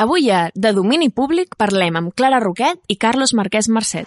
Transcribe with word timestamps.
Avui 0.00 0.30
a 0.30 0.52
De 0.54 0.70
Domini 0.70 1.08
Públic 1.10 1.56
parlem 1.58 1.96
amb 1.98 2.12
Clara 2.14 2.38
Roquet 2.38 2.78
i 2.86 2.94
Carlos 3.02 3.32
Marquès 3.34 3.66
Mercet. 3.66 4.06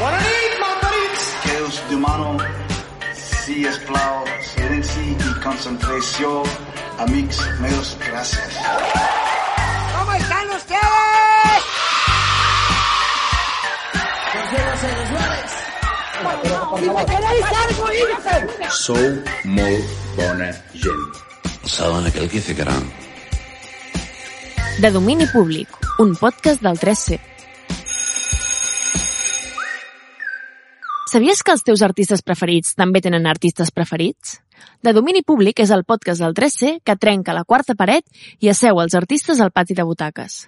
Bona 0.00 0.18
nit, 0.24 0.56
malparits! 0.58 1.26
Que 1.44 1.58
us 1.68 1.76
demano, 1.86 2.32
si 3.14 3.62
es 3.70 3.76
plau, 3.86 4.24
silenci 4.48 5.04
i 5.14 5.34
concentració. 5.44 6.32
Amics 7.04 7.38
meus, 7.60 7.92
gràcies. 8.08 8.58
¿Cómo 9.94 10.12
están 10.18 10.50
ustedes? 10.56 11.62
Sou 18.80 18.98
molt 19.44 19.94
bona 20.18 20.50
gent. 20.74 21.06
Saben 21.70 22.10
aquel 22.10 22.28
que 22.34 22.42
que 22.42 22.66
era 22.66 22.74
De 24.80 24.90
Domini 24.90 25.26
Públic, 25.26 25.68
un 25.98 26.14
podcast 26.16 26.62
del 26.64 26.78
3C. 26.80 27.18
Sabies 31.12 31.42
que 31.44 31.52
els 31.52 31.66
teus 31.66 31.82
artistes 31.84 32.24
preferits 32.24 32.72
també 32.78 33.02
tenen 33.04 33.28
artistes 33.28 33.68
preferits? 33.76 34.38
De 34.80 34.94
Domini 34.96 35.20
Públic 35.20 35.60
és 35.60 35.74
el 35.76 35.84
podcast 35.84 36.24
del 36.24 36.32
3C 36.32 36.78
que 36.80 36.96
trenca 36.96 37.36
la 37.36 37.44
quarta 37.44 37.76
paret 37.76 38.08
i 38.40 38.48
asseu 38.48 38.80
els 38.80 38.96
artistes 38.96 39.44
al 39.44 39.52
pati 39.52 39.76
de 39.76 39.84
butaques. 39.84 40.46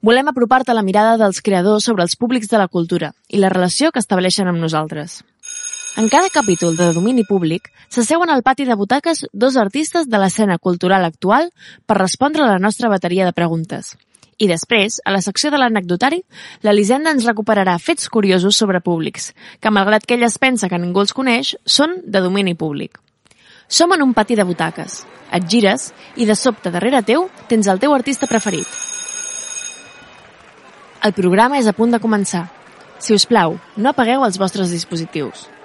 Volem 0.00 0.32
apropar-te 0.32 0.72
la 0.72 0.86
mirada 0.86 1.20
dels 1.20 1.42
creadors 1.44 1.84
sobre 1.84 2.08
els 2.08 2.16
públics 2.16 2.48
de 2.48 2.56
la 2.56 2.72
cultura 2.72 3.12
i 3.28 3.44
la 3.44 3.52
relació 3.52 3.92
que 3.92 4.00
estableixen 4.00 4.48
amb 4.48 4.62
nosaltres. 4.64 5.20
En 5.96 6.10
cada 6.10 6.28
capítol 6.28 6.76
de 6.76 6.92
Domini 6.92 7.22
Públic 7.24 7.70
s'asseuen 7.88 8.28
al 8.28 8.42
pati 8.44 8.66
de 8.68 8.74
butaques 8.76 9.22
dos 9.32 9.54
artistes 9.56 10.10
de 10.12 10.18
l'escena 10.20 10.58
cultural 10.58 11.06
actual 11.06 11.48
per 11.88 11.96
respondre 11.96 12.42
a 12.44 12.50
la 12.50 12.58
nostra 12.58 12.90
bateria 12.92 13.24
de 13.24 13.32
preguntes. 13.32 13.94
I 14.36 14.44
després, 14.50 15.00
a 15.08 15.14
la 15.14 15.22
secció 15.24 15.48
de 15.48 15.56
l'anecdotari, 15.56 16.20
l'Elisenda 16.60 17.14
ens 17.16 17.24
recuperarà 17.24 17.78
fets 17.80 18.10
curiosos 18.12 18.60
sobre 18.60 18.82
públics, 18.84 19.30
que 19.58 19.72
malgrat 19.72 20.04
que 20.04 20.20
ella 20.20 20.28
es 20.28 20.36
pensa 20.36 20.68
que 20.68 20.76
ningú 20.76 21.00
els 21.00 21.16
coneix, 21.16 21.54
són 21.64 21.96
de 22.04 22.20
domini 22.20 22.52
públic. 22.52 23.00
Som 23.66 23.96
en 23.96 24.04
un 24.04 24.12
pati 24.12 24.36
de 24.36 24.44
butaques. 24.44 25.06
Et 25.32 25.48
gires 25.48 25.94
i 26.20 26.28
de 26.28 26.36
sobte 26.36 26.70
darrere 26.70 27.00
teu 27.08 27.30
tens 27.48 27.72
el 27.72 27.80
teu 27.80 27.96
artista 27.96 28.28
preferit. 28.28 28.68
El 31.00 31.16
programa 31.16 31.56
és 31.56 31.66
a 31.66 31.72
punt 31.72 31.96
de 31.96 32.04
començar. 32.04 32.50
Si 33.00 33.16
us 33.16 33.24
plau, 33.24 33.56
no 33.76 33.96
apagueu 33.96 34.28
els 34.28 34.36
vostres 34.36 34.68
dispositius. 34.68 35.55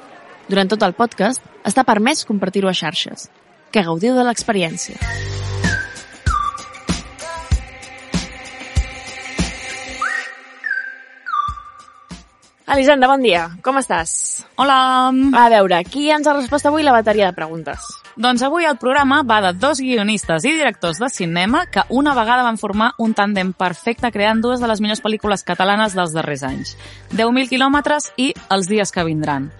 Durant 0.51 0.67
tot 0.67 0.81
el 0.83 0.91
podcast 0.91 1.39
està 1.63 1.85
permès 1.87 2.25
compartir-ho 2.27 2.67
a 2.67 2.75
xarxes. 2.75 3.29
Que 3.71 3.85
gaudiu 3.87 4.17
de 4.17 4.25
l'experiència. 4.27 4.97
Elisenda, 12.71 13.07
bon 13.07 13.23
dia. 13.23 13.47
Com 13.63 13.79
estàs? 13.79 14.43
Hola! 14.59 14.75
A 15.39 15.47
veure, 15.55 15.81
qui 15.87 16.09
ens 16.11 16.27
ha 16.27 16.35
respost 16.35 16.67
avui 16.67 16.83
la 16.83 16.97
bateria 16.99 17.31
de 17.31 17.35
preguntes? 17.35 17.87
Doncs 18.19 18.43
avui 18.43 18.67
el 18.67 18.79
programa 18.79 19.23
va 19.23 19.39
de 19.47 19.55
dos 19.55 19.79
guionistes 19.79 20.43
i 20.43 20.55
directors 20.57 20.99
de 20.99 21.07
cinema 21.11 21.65
que 21.71 21.87
una 21.87 22.11
vegada 22.15 22.43
van 22.43 22.59
formar 22.59 22.93
un 22.99 23.15
tàndem 23.15 23.55
perfecte 23.55 24.11
creant 24.11 24.43
dues 24.43 24.59
de 24.59 24.67
les 24.67 24.83
millors 24.83 25.03
pel·lícules 25.03 25.47
catalanes 25.47 25.95
dels 25.95 26.15
darrers 26.15 26.43
anys. 26.43 26.79
10.000 27.15 27.47
quilòmetres 27.51 28.11
i 28.19 28.33
Els 28.51 28.67
dies 28.67 28.91
que 28.91 29.07
vindran. 29.07 29.53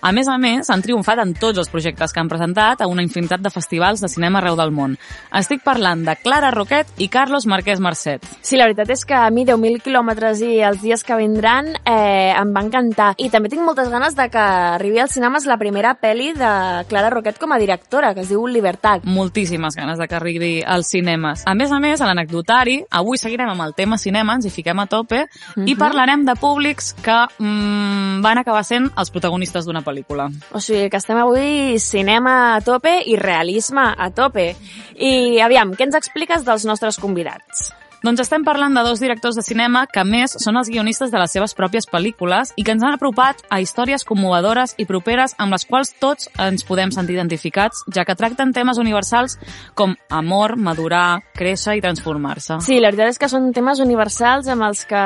A 0.00 0.12
més 0.14 0.28
a 0.30 0.36
més, 0.38 0.68
han 0.70 0.82
triomfat 0.82 1.18
en 1.18 1.32
tots 1.34 1.58
els 1.58 1.70
projectes 1.70 2.12
que 2.14 2.20
han 2.20 2.28
presentat 2.30 2.82
a 2.82 2.86
una 2.86 3.02
infinitat 3.02 3.42
de 3.42 3.50
festivals 3.50 4.00
de 4.00 4.08
cinema 4.08 4.38
arreu 4.38 4.54
del 4.58 4.70
món. 4.70 4.94
Estic 5.34 5.64
parlant 5.64 6.04
de 6.06 6.14
Clara 6.22 6.52
Roquet 6.54 6.92
i 7.02 7.08
Carlos 7.10 7.48
Marquès 7.50 7.80
Mercet. 7.82 8.22
Sí, 8.40 8.56
la 8.56 8.68
veritat 8.68 8.92
és 8.94 9.02
que 9.08 9.16
a 9.18 9.26
mi 9.34 9.44
10.000 9.48 9.82
quilòmetres 9.82 10.42
i 10.46 10.60
els 10.62 10.80
dies 10.84 11.02
que 11.02 11.18
vindran 11.18 11.72
eh, 11.82 12.30
em 12.30 12.52
va 12.54 12.62
encantar. 12.62 13.08
I 13.18 13.30
també 13.32 13.50
tinc 13.50 13.64
moltes 13.66 13.90
ganes 13.90 14.14
de 14.14 14.28
que 14.30 14.44
arribi 14.78 15.02
als 15.02 15.16
cinemes 15.18 15.48
la 15.50 15.58
primera 15.58 15.96
pel·li 15.98 16.30
de 16.38 16.52
Clara 16.90 17.10
Roquet 17.10 17.40
com 17.42 17.52
a 17.52 17.58
directora, 17.58 18.14
que 18.14 18.22
es 18.22 18.30
diu 18.30 18.46
Libertat. 18.46 19.02
Moltíssimes 19.04 19.76
ganes 19.76 19.98
de 19.98 20.06
que 20.06 20.18
arribi 20.18 20.52
als 20.62 20.92
cinemes. 20.94 21.42
A 21.46 21.56
més 21.58 21.74
a 21.74 21.80
més, 21.82 22.00
a 22.00 22.06
l'anecdotari, 22.06 22.78
avui 22.90 23.18
seguirem 23.18 23.50
amb 23.50 23.66
el 23.66 23.74
tema 23.74 23.98
cinema, 23.98 24.38
ens 24.38 24.46
hi 24.46 24.54
fiquem 24.54 24.78
a 24.78 24.86
tope, 24.86 25.24
uh 25.24 25.54
-huh. 25.56 25.68
i 25.68 25.74
parlarem 25.74 26.24
de 26.24 26.36
públics 26.36 26.94
que 27.02 27.18
mm, 27.38 28.22
van 28.22 28.38
acabar 28.38 28.64
sent 28.64 28.90
els 28.96 29.10
protagonistes 29.10 29.66
d'una 29.66 29.82
pel·lícula. 29.88 30.28
O 30.52 30.62
sigui 30.62 30.86
que 30.92 31.00
estem 31.00 31.18
avui 31.18 31.80
cinema 31.82 32.36
a 32.54 32.62
tope 32.64 32.94
i 33.08 33.16
realisme 33.18 33.88
a 33.96 34.12
tope. 34.14 34.52
I 34.94 35.40
aviam, 35.44 35.74
què 35.74 35.88
ens 35.88 35.98
expliques 35.98 36.46
dels 36.46 36.68
nostres 36.68 37.00
convidats? 37.00 37.70
Doncs 37.98 38.20
estem 38.22 38.44
parlant 38.46 38.76
de 38.76 38.82
dos 38.86 39.00
directors 39.02 39.34
de 39.34 39.42
cinema 39.42 39.80
que, 39.90 40.04
més, 40.06 40.36
són 40.38 40.54
els 40.60 40.68
guionistes 40.70 41.10
de 41.10 41.18
les 41.18 41.32
seves 41.34 41.54
pròpies 41.58 41.88
pel·lícules 41.90 42.52
i 42.54 42.62
que 42.62 42.70
ens 42.76 42.84
han 42.86 42.94
apropat 42.94 43.42
a 43.50 43.58
històries 43.58 44.06
commovedores 44.06 44.76
i 44.78 44.86
properes 44.86 45.34
amb 45.42 45.56
les 45.56 45.66
quals 45.66 45.90
tots 45.98 46.30
ens 46.38 46.62
podem 46.68 46.92
sentir 46.94 47.16
identificats, 47.16 47.82
ja 47.90 48.06
que 48.06 48.14
tracten 48.14 48.54
temes 48.54 48.78
universals 48.78 49.34
com 49.74 49.96
amor, 50.14 50.54
madurar, 50.54 51.24
créixer 51.34 51.74
i 51.80 51.82
transformar-se. 51.82 52.60
Sí, 52.62 52.78
la 52.78 52.92
veritat 52.92 53.16
és 53.16 53.18
que 53.18 53.32
són 53.32 53.50
temes 53.56 53.82
universals 53.82 54.46
amb 54.54 54.68
els 54.70 54.86
que 54.86 55.04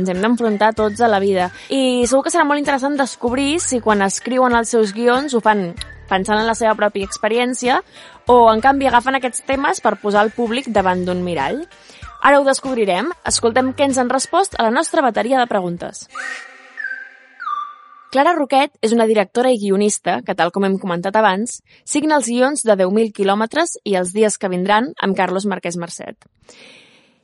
ens 0.00 0.08
hem 0.08 0.24
d'enfrontar 0.24 0.72
tots 0.80 1.04
a 1.04 1.12
la 1.12 1.20
vida. 1.20 1.52
I 1.68 2.08
segur 2.08 2.24
que 2.24 2.32
serà 2.32 2.48
molt 2.48 2.62
interessant 2.62 2.96
descobrir 2.96 3.58
si 3.60 3.84
quan 3.84 4.00
escriuen 4.08 4.56
els 4.56 4.72
seus 4.72 4.96
guions 4.96 5.36
ho 5.36 5.44
fan 5.44 5.74
pensant 6.10 6.40
en 6.40 6.48
la 6.48 6.56
seva 6.58 6.74
pròpia 6.74 7.06
experiència 7.06 7.78
o, 8.26 8.48
en 8.50 8.64
canvi, 8.64 8.88
agafen 8.88 9.18
aquests 9.18 9.44
temes 9.46 9.80
per 9.84 9.98
posar 10.02 10.24
el 10.26 10.32
públic 10.34 10.72
davant 10.74 11.04
d'un 11.06 11.22
mirall. 11.26 11.64
Ara 12.20 12.40
ho 12.40 12.44
descobrirem. 12.44 13.10
Escoltem 13.24 13.72
què 13.76 13.88
ens 13.88 13.98
han 13.98 14.10
respost 14.12 14.56
a 14.58 14.66
la 14.66 14.74
nostra 14.74 15.02
bateria 15.04 15.40
de 15.40 15.48
preguntes. 15.48 16.06
Clara 18.10 18.34
Roquet 18.34 18.72
és 18.82 18.92
una 18.92 19.06
directora 19.06 19.52
i 19.54 19.58
guionista 19.62 20.16
que, 20.26 20.34
tal 20.34 20.50
com 20.50 20.66
hem 20.66 20.76
comentat 20.82 21.14
abans, 21.16 21.60
signa 21.86 22.16
els 22.18 22.26
guions 22.26 22.64
de 22.66 22.74
10.000 22.74 23.14
quilòmetres 23.14 23.76
i 23.86 23.94
els 24.00 24.10
dies 24.12 24.36
que 24.36 24.50
vindran 24.50 24.90
amb 24.98 25.16
Carlos 25.16 25.46
Marquès 25.46 25.78
Mercet. 25.78 26.26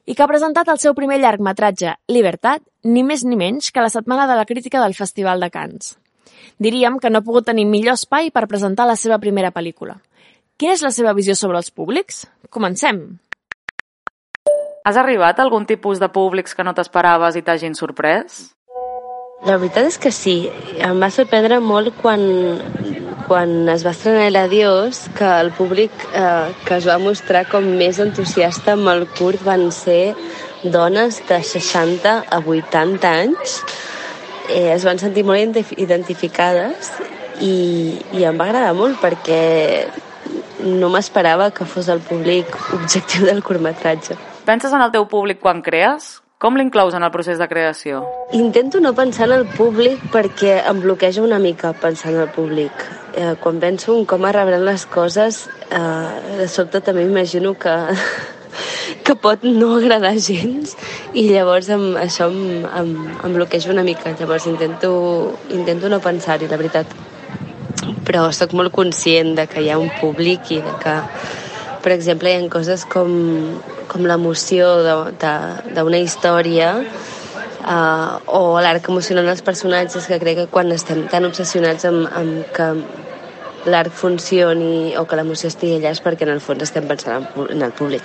I 0.06 0.14
que 0.14 0.22
ha 0.22 0.30
presentat 0.30 0.70
el 0.70 0.78
seu 0.78 0.94
primer 0.94 1.18
llargmetratge, 1.18 1.96
Libertat, 2.06 2.62
ni 2.86 3.02
més 3.02 3.26
ni 3.26 3.34
menys 3.34 3.72
que 3.74 3.82
la 3.82 3.90
Setmana 3.90 4.28
de 4.30 4.38
la 4.38 4.46
Crítica 4.46 4.80
del 4.80 4.94
Festival 4.94 5.42
de 5.42 5.50
Cannes. 5.50 5.96
Diríem 6.62 7.00
que 7.02 7.10
no 7.10 7.18
ha 7.18 7.26
pogut 7.26 7.50
tenir 7.50 7.66
millor 7.66 7.98
espai 7.98 8.30
per 8.30 8.46
presentar 8.46 8.86
la 8.86 8.96
seva 8.96 9.18
primera 9.18 9.50
pel·lícula. 9.50 9.98
Quina 10.56 10.78
és 10.78 10.86
la 10.86 10.94
seva 10.94 11.18
visió 11.18 11.34
sobre 11.34 11.58
els 11.58 11.74
públics? 11.74 12.28
Comencem! 12.48 13.25
Has 14.86 14.94
arribat 14.97 15.41
a 15.41 15.42
algun 15.42 15.64
tipus 15.66 15.98
de 15.98 16.06
públics 16.14 16.52
que 16.54 16.62
no 16.62 16.70
t'esperaves 16.70 17.34
i 17.34 17.41
t'hagin 17.42 17.72
sorprès? 17.74 18.52
La 19.42 19.56
veritat 19.58 19.88
és 19.88 19.97
que 19.98 20.12
sí. 20.14 20.34
Em 20.78 21.00
va 21.02 21.08
sorprendre 21.10 21.56
molt 21.58 21.91
quan, 21.98 22.22
quan 23.26 23.54
es 23.72 23.82
va 23.82 23.91
estrenar 23.97 24.28
l'Adiós 24.30 25.00
que 25.19 25.26
el 25.41 25.50
públic 25.56 26.04
eh, 26.12 26.52
que 26.69 26.78
es 26.78 26.86
va 26.86 27.00
mostrar 27.02 27.42
com 27.50 27.66
més 27.80 27.98
entusiasta 28.04 28.76
amb 28.76 28.92
el 28.92 29.02
curt 29.19 29.42
van 29.48 29.72
ser 29.74 30.14
dones 30.62 31.18
de 31.32 31.41
60 31.50 32.14
a 32.30 32.41
80 32.54 33.10
anys. 33.24 33.58
Eh, 34.47 34.70
es 34.76 34.86
van 34.86 35.03
sentir 35.03 35.26
molt 35.26 35.42
identif- 35.42 35.74
identificades 35.82 36.94
i, 37.42 37.98
i 38.14 38.22
em 38.22 38.38
va 38.38 38.47
agradar 38.47 38.70
molt 38.78 39.03
perquè 39.03 39.42
no 40.62 40.94
m'esperava 40.94 41.50
que 41.50 41.66
fos 41.66 41.91
el 41.91 42.06
públic 42.06 42.54
objectiu 42.78 43.26
del 43.26 43.42
curtmetratge. 43.42 44.35
Penses 44.46 44.70
en 44.70 44.78
el 44.78 44.92
teu 44.94 45.08
públic 45.10 45.40
quan 45.42 45.58
crees? 45.58 46.20
Com 46.38 46.54
l'inclous 46.54 46.94
en 46.94 47.02
el 47.02 47.10
procés 47.10 47.40
de 47.40 47.48
creació? 47.50 48.04
Intento 48.38 48.78
no 48.78 48.92
pensar 48.94 49.26
en 49.26 49.32
el 49.40 49.46
públic 49.56 50.04
perquè 50.12 50.60
em 50.70 50.82
bloqueja 50.84 51.24
una 51.24 51.40
mica 51.42 51.72
pensar 51.82 52.12
en 52.12 52.20
el 52.22 52.30
públic. 52.30 52.84
Eh, 53.18 53.32
quan 53.42 53.58
penso 53.58 53.96
en 53.98 54.06
com 54.06 54.22
rebran 54.22 54.62
les 54.68 54.86
coses, 54.86 55.48
eh, 55.74 56.38
de 56.38 56.46
sobte 56.46 56.80
també 56.80 57.02
imagino 57.02 57.56
que, 57.58 57.74
que 59.04 59.16
pot 59.18 59.42
no 59.42 59.72
agradar 59.80 60.15
gens 60.15 60.76
i 61.12 61.26
llavors 61.32 61.72
em, 61.74 61.97
això 61.98 62.30
em, 62.30 62.62
em, 62.71 62.92
em 63.26 63.34
bloqueja 63.34 63.74
una 63.74 63.82
mica. 63.82 64.15
Llavors 64.15 64.47
intento, 64.47 64.92
intento 65.50 65.91
no 65.91 65.98
pensar-hi, 65.98 66.47
la 66.47 66.60
veritat. 66.60 66.86
Però 68.06 68.28
sóc 68.30 68.54
molt 68.54 68.71
conscient 68.71 69.34
de 69.34 69.50
que 69.50 69.66
hi 69.66 69.74
ha 69.74 69.82
un 69.82 69.91
públic 69.98 70.53
i 70.54 70.62
de 70.62 70.76
que, 70.84 71.00
per 71.82 71.98
exemple, 71.98 72.30
hi 72.30 72.38
ha 72.38 72.53
coses 72.53 72.86
com, 72.86 73.10
com 73.91 74.06
l'emoció 74.06 74.68
d'una 74.84 76.00
història 76.03 76.72
uh, 77.66 78.21
o 78.27 78.60
l'arc 78.62 78.88
emocional 78.92 79.27
dels 79.30 79.42
personatges 79.47 80.06
que 80.10 80.21
crec 80.22 80.42
que 80.42 80.47
quan 80.53 80.72
estem 80.74 81.06
tan 81.12 81.27
obsessionats 81.28 81.88
amb, 81.88 82.06
amb 82.12 82.53
que 82.56 82.71
l'arc 83.66 83.92
funcioni 83.92 84.94
o 84.97 85.04
que 85.06 85.18
l'emoció 85.18 85.50
estigui 85.50 85.80
allà 85.80 85.92
és 85.97 86.03
perquè 86.03 86.27
en 86.27 86.36
el 86.36 86.42
fons 86.44 86.62
estem 86.62 86.86
pensant 86.86 87.27
en 87.48 87.62
el 87.62 87.74
públic. 87.74 88.04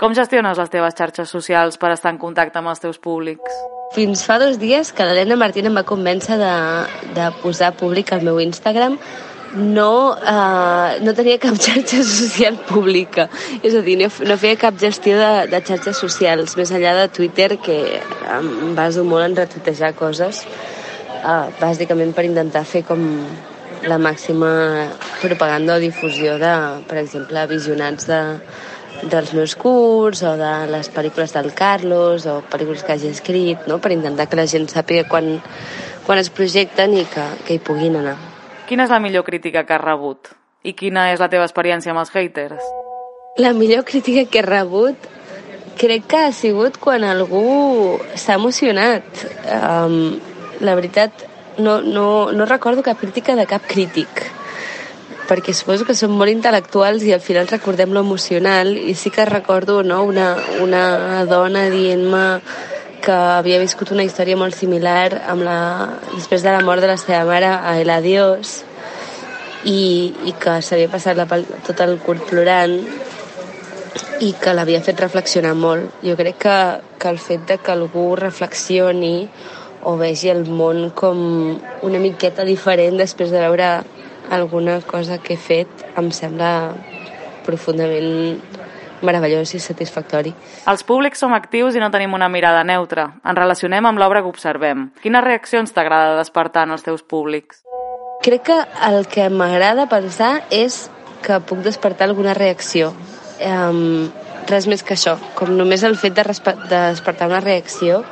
Com 0.00 0.16
gestiones 0.18 0.58
les 0.58 0.72
teves 0.72 0.96
xarxes 0.98 1.30
socials 1.30 1.76
per 1.78 1.92
estar 1.94 2.10
en 2.10 2.18
contacte 2.18 2.58
amb 2.58 2.72
els 2.72 2.80
teus 2.82 2.98
públics? 2.98 3.60
Fins 3.92 4.24
fa 4.24 4.38
dos 4.40 4.56
dies 4.58 4.90
que 4.96 5.04
l'Helena 5.04 5.36
Martín 5.36 5.68
em 5.68 5.76
va 5.76 5.84
convèncer 5.86 6.38
de, 6.40 6.54
de 7.14 7.28
posar 7.42 7.74
públic 7.76 8.10
al 8.12 8.24
meu 8.24 8.40
Instagram 8.40 8.96
no, 9.54 10.16
eh, 10.16 10.98
no 11.04 11.14
tenia 11.14 11.38
cap 11.38 11.58
xarxa 11.60 12.02
social 12.06 12.56
pública. 12.68 13.28
És 13.62 13.76
a 13.76 13.82
dir, 13.84 13.98
no, 14.00 14.08
no 14.28 14.38
feia 14.40 14.58
cap 14.60 14.78
gestió 14.80 15.18
de, 15.20 15.30
de 15.52 15.62
xarxes 15.68 16.00
socials, 16.00 16.56
més 16.56 16.72
enllà 16.72 16.94
de 17.02 17.08
Twitter, 17.12 17.56
que 17.62 17.78
em 18.32 18.74
baso 18.78 19.04
molt 19.04 19.28
en 19.28 19.38
retuitejar 19.42 19.92
coses, 19.98 20.44
eh, 21.22 21.46
bàsicament 21.60 22.14
per 22.16 22.26
intentar 22.28 22.64
fer 22.68 22.84
com 22.88 23.02
la 23.82 23.98
màxima 23.98 24.52
propaganda 25.20 25.76
o 25.76 25.82
difusió 25.82 26.36
de, 26.38 26.52
per 26.88 27.00
exemple, 27.02 27.46
visionats 27.50 28.06
de, 28.06 28.20
dels 29.02 29.32
meus 29.34 29.56
curs 29.58 30.22
o 30.22 30.36
de 30.38 30.52
les 30.70 30.90
pel·lícules 30.94 31.34
del 31.34 31.50
Carlos 31.58 32.28
o 32.30 32.40
pel·lícules 32.52 32.84
que 32.86 32.94
hagi 32.94 33.10
escrit, 33.10 33.66
no? 33.66 33.80
per 33.82 33.92
intentar 33.92 34.28
que 34.30 34.38
la 34.38 34.46
gent 34.46 34.68
sàpiga 34.70 35.08
quan, 35.10 35.34
quan 36.06 36.22
es 36.22 36.30
projecten 36.30 36.94
i 36.94 37.08
que, 37.10 37.26
que 37.46 37.58
hi 37.58 37.64
puguin 37.64 37.98
anar. 38.04 38.31
Quina 38.72 38.86
és 38.86 38.92
la 38.94 39.02
millor 39.04 39.20
crítica 39.26 39.66
que 39.68 39.74
has 39.76 39.82
rebut? 39.82 40.30
I 40.64 40.72
quina 40.72 41.10
és 41.12 41.20
la 41.20 41.26
teva 41.28 41.44
experiència 41.44 41.92
amb 41.92 42.00
els 42.00 42.08
haters? 42.14 42.68
La 43.44 43.50
millor 43.52 43.82
crítica 43.84 44.22
que 44.24 44.40
he 44.40 44.44
rebut 44.46 45.08
crec 45.76 46.06
que 46.08 46.22
ha 46.24 46.30
sigut 46.32 46.78
quan 46.80 47.04
algú 47.04 47.98
s'ha 48.16 48.38
emocionat. 48.40 49.04
Um, 49.44 50.16
la 50.64 50.72
veritat, 50.78 51.26
no, 51.58 51.82
no, 51.84 52.06
no 52.32 52.48
recordo 52.48 52.80
cap 52.86 52.96
crítica 53.02 53.36
de 53.36 53.44
cap 53.50 53.68
crític 53.68 54.24
perquè 55.28 55.52
suposo 55.56 55.84
que 55.88 55.94
som 55.96 56.12
molt 56.16 56.32
intel·lectuals 56.32 57.04
i 57.06 57.12
al 57.14 57.22
final 57.24 57.46
recordem 57.48 57.92
lo 57.94 58.00
emocional 58.04 58.72
i 58.76 58.92
sí 58.98 59.12
que 59.12 59.24
recordo 59.28 59.82
no, 59.86 60.02
una, 60.04 60.34
una 60.60 61.24
dona 61.30 61.68
dient-me 61.72 62.24
que 63.02 63.14
havia 63.14 63.60
viscut 63.62 63.90
una 63.94 64.04
història 64.06 64.38
molt 64.38 64.56
similar 64.56 65.10
amb 65.28 65.44
la, 65.46 65.56
després 66.14 66.44
de 66.44 66.52
la 66.54 66.62
mort 66.64 66.82
de 66.82 66.90
la 66.90 66.98
seva 67.00 67.24
mare 67.28 67.50
a 67.50 67.74
El 67.80 67.90
Adiós 67.90 68.60
i, 69.64 70.12
i 70.26 70.34
que 70.38 70.60
s'havia 70.62 70.90
passat 70.92 71.18
la, 71.18 71.26
tot 71.66 71.82
el 71.84 71.98
curt 72.04 72.28
plorant 72.30 72.76
i 74.22 74.30
que 74.38 74.54
l'havia 74.54 74.82
fet 74.86 75.00
reflexionar 75.02 75.54
molt. 75.58 75.98
Jo 76.06 76.14
crec 76.18 76.38
que, 76.44 76.56
que 77.02 77.10
el 77.10 77.18
fet 77.18 77.46
de 77.48 77.58
que 77.58 77.74
algú 77.74 78.12
reflexioni 78.18 79.26
o 79.82 79.96
vegi 79.98 80.30
el 80.30 80.44
món 80.46 80.90
com 80.94 81.18
una 81.82 82.02
miqueta 82.02 82.46
diferent 82.46 83.00
després 83.00 83.34
de 83.34 83.42
veure 83.42 83.70
alguna 84.30 84.78
cosa 84.86 85.18
que 85.18 85.34
he 85.34 85.40
fet 85.40 85.86
em 85.98 86.12
sembla 86.14 86.52
profundament 87.42 88.61
meravellós 89.06 89.54
i 89.54 89.60
satisfactori. 89.62 90.32
Els 90.70 90.86
públics 90.86 91.22
som 91.22 91.34
actius 91.36 91.76
i 91.76 91.82
no 91.82 91.90
tenim 91.90 92.14
una 92.14 92.30
mirada 92.32 92.64
neutra. 92.64 93.08
Ens 93.24 93.38
relacionem 93.38 93.86
amb 93.86 94.00
l'obra 94.00 94.22
que 94.22 94.32
observem. 94.32 94.88
Quines 95.02 95.24
reaccions 95.24 95.74
t'agrada 95.74 96.18
despertar 96.18 96.66
en 96.66 96.76
els 96.76 96.86
teus 96.86 97.02
públics? 97.02 97.62
Crec 98.22 98.44
que 98.46 98.58
el 98.86 99.06
que 99.10 99.28
m'agrada 99.30 99.88
pensar 99.90 100.44
és 100.50 100.86
que 101.22 101.38
puc 101.46 101.62
despertar 101.64 102.06
alguna 102.08 102.34
reacció. 102.38 102.92
Um, 103.42 104.10
res 104.50 104.68
més 104.70 104.82
que 104.86 104.94
això. 104.94 105.16
Com 105.38 105.56
només 105.58 105.82
el 105.86 105.96
fet 105.98 106.14
de, 106.18 106.24
de 106.26 106.82
despertar 106.92 107.30
una 107.30 107.40
reacció 107.42 108.02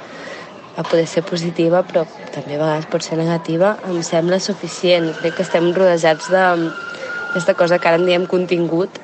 a 0.76 0.82
poder 0.82 1.06
ser 1.06 1.22
positiva, 1.26 1.82
però 1.86 2.06
també 2.34 2.56
a 2.56 2.62
vegades 2.62 2.88
pot 2.90 3.04
ser 3.04 3.18
negativa, 3.18 3.74
em 3.90 4.00
sembla 4.06 4.40
suficient. 4.40 5.10
Crec 5.20 5.38
que 5.38 5.46
estem 5.46 5.70
rodejats 5.76 6.30
d'aquesta 6.32 7.56
cosa 7.58 7.78
que 7.78 7.90
ara 7.90 8.00
en 8.00 8.06
diem 8.08 8.26
contingut, 8.30 9.00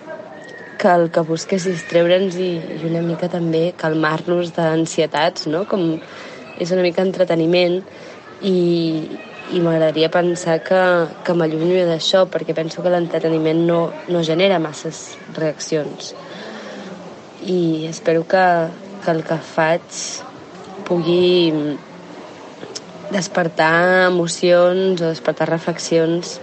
que 0.86 0.92
el 0.94 1.08
que 1.10 1.22
busca 1.26 1.56
és 1.56 1.64
distreure'ns 1.66 2.36
i, 2.38 2.52
i 2.78 2.84
una 2.86 3.00
mica 3.02 3.26
també 3.26 3.72
calmar-nos 3.74 4.52
d'ansietats, 4.54 5.48
no? 5.50 5.64
Com 5.66 5.96
és 6.62 6.70
una 6.70 6.84
mica 6.84 7.02
entreteniment 7.02 7.80
i, 8.46 8.52
i 9.50 9.62
m'agradaria 9.64 10.12
pensar 10.14 10.60
que, 10.62 10.78
que 11.26 11.34
m'allunyo 11.34 11.88
d'això 11.90 12.22
perquè 12.30 12.54
penso 12.54 12.86
que 12.86 12.94
l'entreteniment 12.94 13.66
no, 13.66 13.80
no 14.06 14.22
genera 14.22 14.62
masses 14.62 15.16
reaccions 15.34 16.14
i 17.42 17.90
espero 17.90 18.22
que, 18.30 18.46
que 19.02 19.10
el 19.10 19.26
que 19.26 19.42
faig 19.42 20.00
pugui 20.86 21.76
despertar 23.10 24.06
emocions 24.14 25.02
o 25.02 25.10
despertar 25.10 25.50
reflexions 25.50 26.38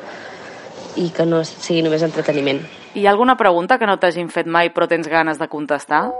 i 0.99 1.13
que 1.15 1.25
no 1.27 1.45
sigui 1.47 1.81
només 1.87 2.03
entreteniment. 2.03 2.65
Hi 2.95 3.07
ha 3.07 3.09
alguna 3.09 3.33
pregunta 3.37 3.79
que 3.79 3.87
no 3.89 3.95
t'hagin 3.97 4.27
fet 4.29 4.45
mai 4.45 4.67
però 4.69 4.85
tens 4.85 5.07
ganes 5.09 5.39
de 5.41 5.47
contestar? 5.49 6.11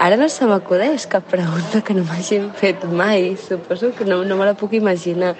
Ara 0.00 0.16
no 0.16 0.30
se 0.32 0.46
m'acudeix 0.48 1.04
cap 1.12 1.26
pregunta 1.28 1.82
que 1.84 1.92
no 1.92 2.06
m'hagin 2.08 2.46
fet 2.56 2.86
mai. 2.88 3.34
Suposo 3.36 3.90
que 3.98 4.06
no, 4.08 4.22
no 4.24 4.38
me 4.38 4.46
la 4.48 4.54
puc 4.56 4.72
imaginar. 4.78 5.34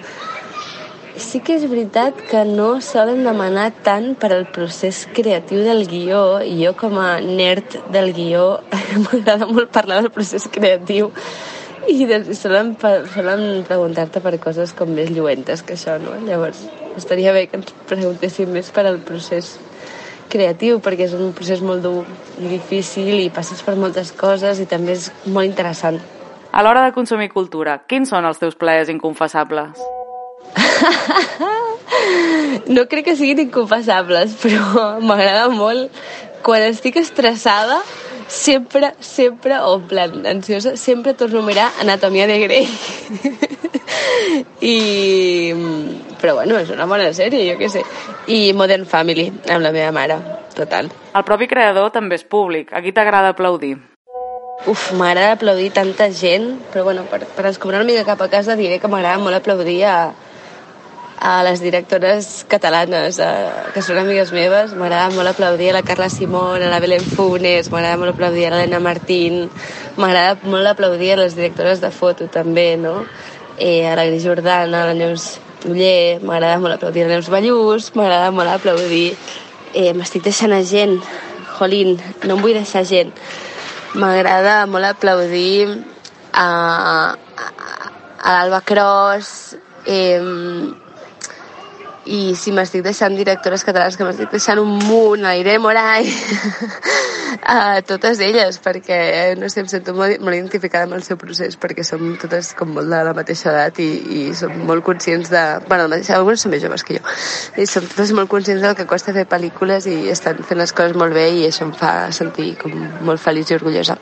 Sí 1.17 1.41
que 1.41 1.55
és 1.57 1.65
veritat 1.71 2.21
que 2.29 2.43
no 2.45 2.67
solen 2.85 3.25
demanar 3.25 3.71
tant 3.89 4.11
per 4.21 4.29
al 4.37 4.45
procés 4.53 5.07
creatiu 5.17 5.65
del 5.65 5.87
guió 5.89 6.21
i 6.45 6.59
jo 6.61 6.75
com 6.77 7.01
a 7.01 7.17
nerd 7.25 7.79
del 7.97 8.13
guió 8.13 8.45
m'agrada 9.07 9.49
molt 9.49 9.73
parlar 9.73 10.03
del 10.03 10.13
procés 10.13 10.45
creatiu 10.45 11.09
i 11.89 12.05
solen, 12.37 12.75
solen 13.17 13.65
preguntar-te 13.65 14.21
per 14.21 14.37
coses 14.45 14.77
com 14.77 14.93
més 14.93 15.09
lluentes 15.09 15.65
que 15.65 15.73
això, 15.73 15.97
no? 15.97 16.19
Llavors, 16.29 16.61
estaria 17.01 17.33
bé 17.33 17.47
que 17.49 17.63
ens 17.63 17.73
preguntéssim 17.89 18.53
més 18.53 18.69
per 18.69 18.85
al 18.85 19.01
procés 19.01 19.55
creatiu 20.29 20.79
perquè 20.83 21.07
és 21.07 21.15
un 21.17 21.33
procés 21.35 21.61
molt 21.61 21.83
dur 21.83 22.03
i 22.41 22.49
difícil 22.51 23.19
i 23.21 23.31
passes 23.33 23.61
per 23.65 23.75
moltes 23.79 24.11
coses 24.15 24.59
i 24.59 24.67
també 24.69 24.97
és 24.97 25.09
molt 25.25 25.49
interessant. 25.49 25.99
A 26.53 26.61
l'hora 26.61 26.83
de 26.85 26.93
consumir 26.93 27.31
cultura, 27.33 27.79
quins 27.89 28.09
són 28.13 28.25
els 28.29 28.41
teus 28.41 28.55
plaers 28.55 28.91
inconfessables? 28.93 29.81
no 32.75 32.85
crec 32.89 33.09
que 33.09 33.17
siguin 33.17 33.47
inconfessables, 33.47 34.37
però 34.43 34.87
m'agrada 35.07 35.49
molt 35.53 35.91
quan 36.43 36.61
estic 36.67 36.99
estressada 37.01 37.81
sempre, 38.27 38.93
sempre, 38.99 39.59
o 39.59 39.77
en 39.77 39.87
plan 39.87 40.25
ansiosa, 40.25 40.77
sempre 40.77 41.13
torno 41.13 41.39
a 41.39 41.47
mirar 41.47 41.71
Anatomia 41.79 42.27
de 42.27 42.39
Grey. 42.39 42.67
I... 44.61 45.53
Però 46.23 46.37
bueno, 46.37 46.55
és 46.55 46.69
una 46.71 46.85
bona 46.87 47.09
sèrie, 47.11 47.43
jo 47.49 47.57
què 47.59 47.67
sé. 47.67 47.81
I 48.31 48.53
Modern 48.55 48.85
Family, 48.87 49.25
amb 49.51 49.59
la 49.65 49.73
meva 49.75 49.91
mare, 49.91 50.15
total. 50.55 50.87
El 51.11 51.25
propi 51.27 51.49
creador 51.51 51.89
també 51.91 52.15
és 52.15 52.23
públic. 52.23 52.71
A 52.71 52.79
qui 52.79 52.93
t'agrada 52.95 53.33
aplaudir? 53.33 53.73
Uf, 54.71 54.93
m'agrada 54.95 55.33
aplaudir 55.35 55.73
tanta 55.75 56.07
gent, 56.15 56.53
però 56.71 56.85
bueno, 56.87 57.03
per, 57.11 57.25
per 57.27 57.49
escombrar 57.49 57.81
una 57.81 57.89
mica 57.89 58.05
cap 58.07 58.23
a 58.23 58.29
casa 58.31 58.55
diré 58.55 58.79
que 58.79 58.87
m'agrada 58.87 59.19
molt 59.19 59.35
aplaudir 59.35 59.81
a, 59.83 59.97
a 61.19 61.35
les 61.43 61.59
directores 61.59 62.45
catalanes 62.47 63.19
eh, 63.19 63.27
que 63.75 63.83
són 63.83 63.99
amigues 63.99 64.31
meves. 64.31 64.71
M'agrada 64.79 65.11
molt 65.11 65.35
aplaudir 65.35 65.73
a 65.73 65.77
la 65.81 65.83
Carla 65.83 66.07
Simón, 66.07 66.63
a 66.63 66.71
la 66.71 66.79
Belén 66.79 67.03
Funes, 67.03 67.67
m'agrada 67.67 67.99
molt 67.99 68.15
aplaudir 68.15 68.47
a 68.47 68.55
l'Helena 68.55 68.79
Martín, 68.79 69.49
m'agrada 69.99 70.39
molt 70.47 70.71
aplaudir 70.71 71.17
a 71.17 71.23
les 71.25 71.35
directores 71.35 71.83
de 71.83 71.91
foto 71.91 72.31
també, 72.31 72.77
no? 72.79 73.01
Eh, 73.59 73.83
a 73.91 73.99
la 73.99 74.07
Gris 74.07 74.23
Jordana, 74.23 74.85
a 74.85 74.93
la 74.93 74.95
Neus 74.95 75.33
Uller, 75.63 76.19
m'agrada 76.19 76.59
molt 76.59 76.75
aplaudir 76.75 77.07
Neus 77.07 77.29
Ballús, 77.31 77.91
m'agrada 77.95 78.31
molt 78.35 78.51
aplaudir... 78.51 79.15
Eh, 79.73 79.89
M'estic 79.97 80.21
deixant 80.21 80.51
a 80.53 80.59
gent, 80.61 80.99
jolín, 81.57 81.95
no 82.27 82.35
em 82.35 82.41
vull 82.43 82.53
deixar 82.53 82.83
gent. 82.85 83.09
M'agrada 83.97 84.67
molt 84.69 84.85
aplaudir 84.85 85.65
a, 86.29 86.45
a, 86.45 87.47
a 88.21 88.35
l'Alba 88.35 88.59
Cros, 88.67 89.31
eh, 89.89 90.21
i 92.05 92.35
si 92.35 92.51
m'estic 92.51 92.83
deixant 92.83 93.15
directores 93.15 93.63
catalanes 93.63 93.95
que 93.97 94.03
m'estic 94.03 94.31
deixant 94.33 94.59
un 94.59 94.73
munt, 94.83 95.23
a 95.25 95.35
Irene 95.39 95.61
Moray 95.63 96.09
a 97.55 97.81
totes 97.87 98.19
elles 98.19 98.59
perquè 98.63 98.99
no 99.39 99.47
sé, 99.49 99.63
em 99.63 99.69
sento 99.71 99.95
molt, 99.95 100.19
molt 100.19 100.35
identificada 100.35 100.87
amb 100.89 100.97
el 100.97 101.05
seu 101.07 101.17
procés 101.21 101.55
perquè 101.59 101.85
som 101.87 102.03
totes 102.19 102.53
com 102.59 102.73
molt 102.75 102.91
de 102.91 103.01
la 103.07 103.15
mateixa 103.15 103.51
edat 103.53 103.79
i, 103.83 103.89
i 104.19 104.21
som 104.35 104.53
molt 104.67 104.83
conscients 104.83 105.31
de... 105.31 105.43
bueno, 105.69 105.87
la 105.87 106.01
algunes 106.17 106.43
són 106.43 106.53
més 106.53 106.63
joves 106.63 106.83
que 106.83 106.99
jo 106.99 107.15
i 107.57 107.67
som 107.69 107.87
totes 107.87 108.13
molt 108.17 108.31
conscients 108.31 108.63
del 108.63 108.75
que 108.75 108.89
costa 108.89 109.15
fer 109.15 109.27
pel·lícules 109.29 109.87
i 109.87 109.97
estan 110.11 110.43
fent 110.43 110.59
les 110.59 110.75
coses 110.75 110.97
molt 110.99 111.15
bé 111.15 111.29
i 111.31 111.47
això 111.47 111.67
em 111.69 111.75
fa 111.77 112.11
sentir 112.11 112.53
com 112.59 112.73
molt 113.07 113.23
feliç 113.23 113.51
i 113.51 113.61
orgullosa 113.61 113.99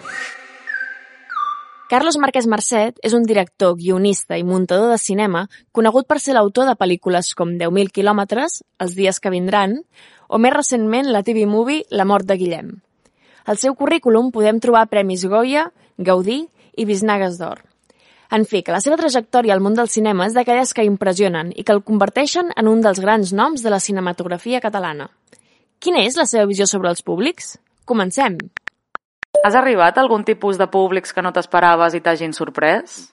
Carlos 1.92 2.16
Márquez 2.16 2.46
Marcet 2.48 3.02
és 3.04 3.12
un 3.12 3.26
director, 3.28 3.74
guionista 3.76 4.38
i 4.40 4.46
muntador 4.48 4.94
de 4.94 4.98
cinema 4.98 5.42
conegut 5.76 6.06
per 6.08 6.22
ser 6.24 6.38
l'autor 6.38 6.70
de 6.70 6.76
pel·lícules 6.80 7.34
com 7.36 7.50
10.000 7.60 7.92
quilòmetres, 7.92 8.62
Els 8.80 8.94
dies 8.96 9.20
que 9.20 9.34
vindran, 9.34 9.74
o 10.32 10.40
més 10.40 10.54
recentment 10.56 11.10
la 11.12 11.20
TV 11.20 11.44
Movie 11.44 11.84
La 11.92 12.06
mort 12.08 12.24
de 12.24 12.38
Guillem. 12.40 12.70
Al 13.44 13.60
seu 13.60 13.76
currículum 13.76 14.32
podem 14.32 14.64
trobar 14.64 14.86
premis 14.88 15.28
Goya, 15.28 15.66
Gaudí 15.98 16.46
i 16.78 16.88
Bisnagues 16.88 17.36
d'Or. 17.44 17.60
En 18.32 18.48
fi, 18.48 18.64
que 18.64 18.72
la 18.72 18.80
seva 18.80 18.96
trajectòria 18.96 19.52
al 19.52 19.60
món 19.60 19.76
del 19.76 19.92
cinema 19.92 20.30
és 20.32 20.40
d'aquelles 20.40 20.72
que 20.72 20.88
impressionen 20.88 21.52
i 21.52 21.68
que 21.68 21.76
el 21.76 21.84
converteixen 21.84 22.56
en 22.56 22.72
un 22.72 22.80
dels 22.80 23.04
grans 23.04 23.36
noms 23.36 23.68
de 23.68 23.76
la 23.76 23.84
cinematografia 23.84 24.64
catalana. 24.64 25.12
Quina 25.84 26.08
és 26.08 26.16
la 26.16 26.24
seva 26.24 26.48
visió 26.48 26.72
sobre 26.72 26.88
els 26.88 27.04
públics? 27.04 27.58
Comencem! 27.84 28.40
Has 29.42 29.56
arribat 29.58 29.98
a 29.98 30.02
algun 30.04 30.24
tipus 30.24 30.60
de 30.62 30.68
públics 30.70 31.16
que 31.16 31.22
no 31.26 31.32
t'esperaves 31.34 31.96
i 31.98 32.02
t'hagin 32.06 32.34
sorprès? 32.38 33.10